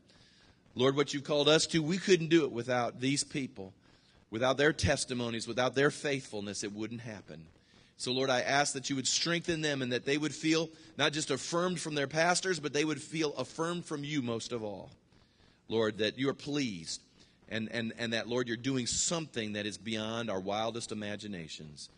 [0.76, 3.72] Lord, what you've called us to, we couldn't do it without these people,
[4.34, 7.40] without their testimonies, without their faithfulness, it wouldn't happen.
[7.96, 11.12] So, Lord, I ask that you would strengthen them and that they would feel not
[11.12, 14.90] just affirmed from their pastors, but they would feel affirmed from you most of all.
[15.68, 17.00] Lord, that you are pleased
[17.48, 21.88] and, and, and that, Lord, you're doing something that is beyond our wildest imaginations.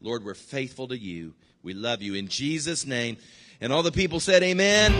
[0.00, 1.34] Lord, we're faithful to you.
[1.64, 2.14] We love you.
[2.14, 3.16] In Jesus' name.
[3.60, 4.92] And all the people said, Amen.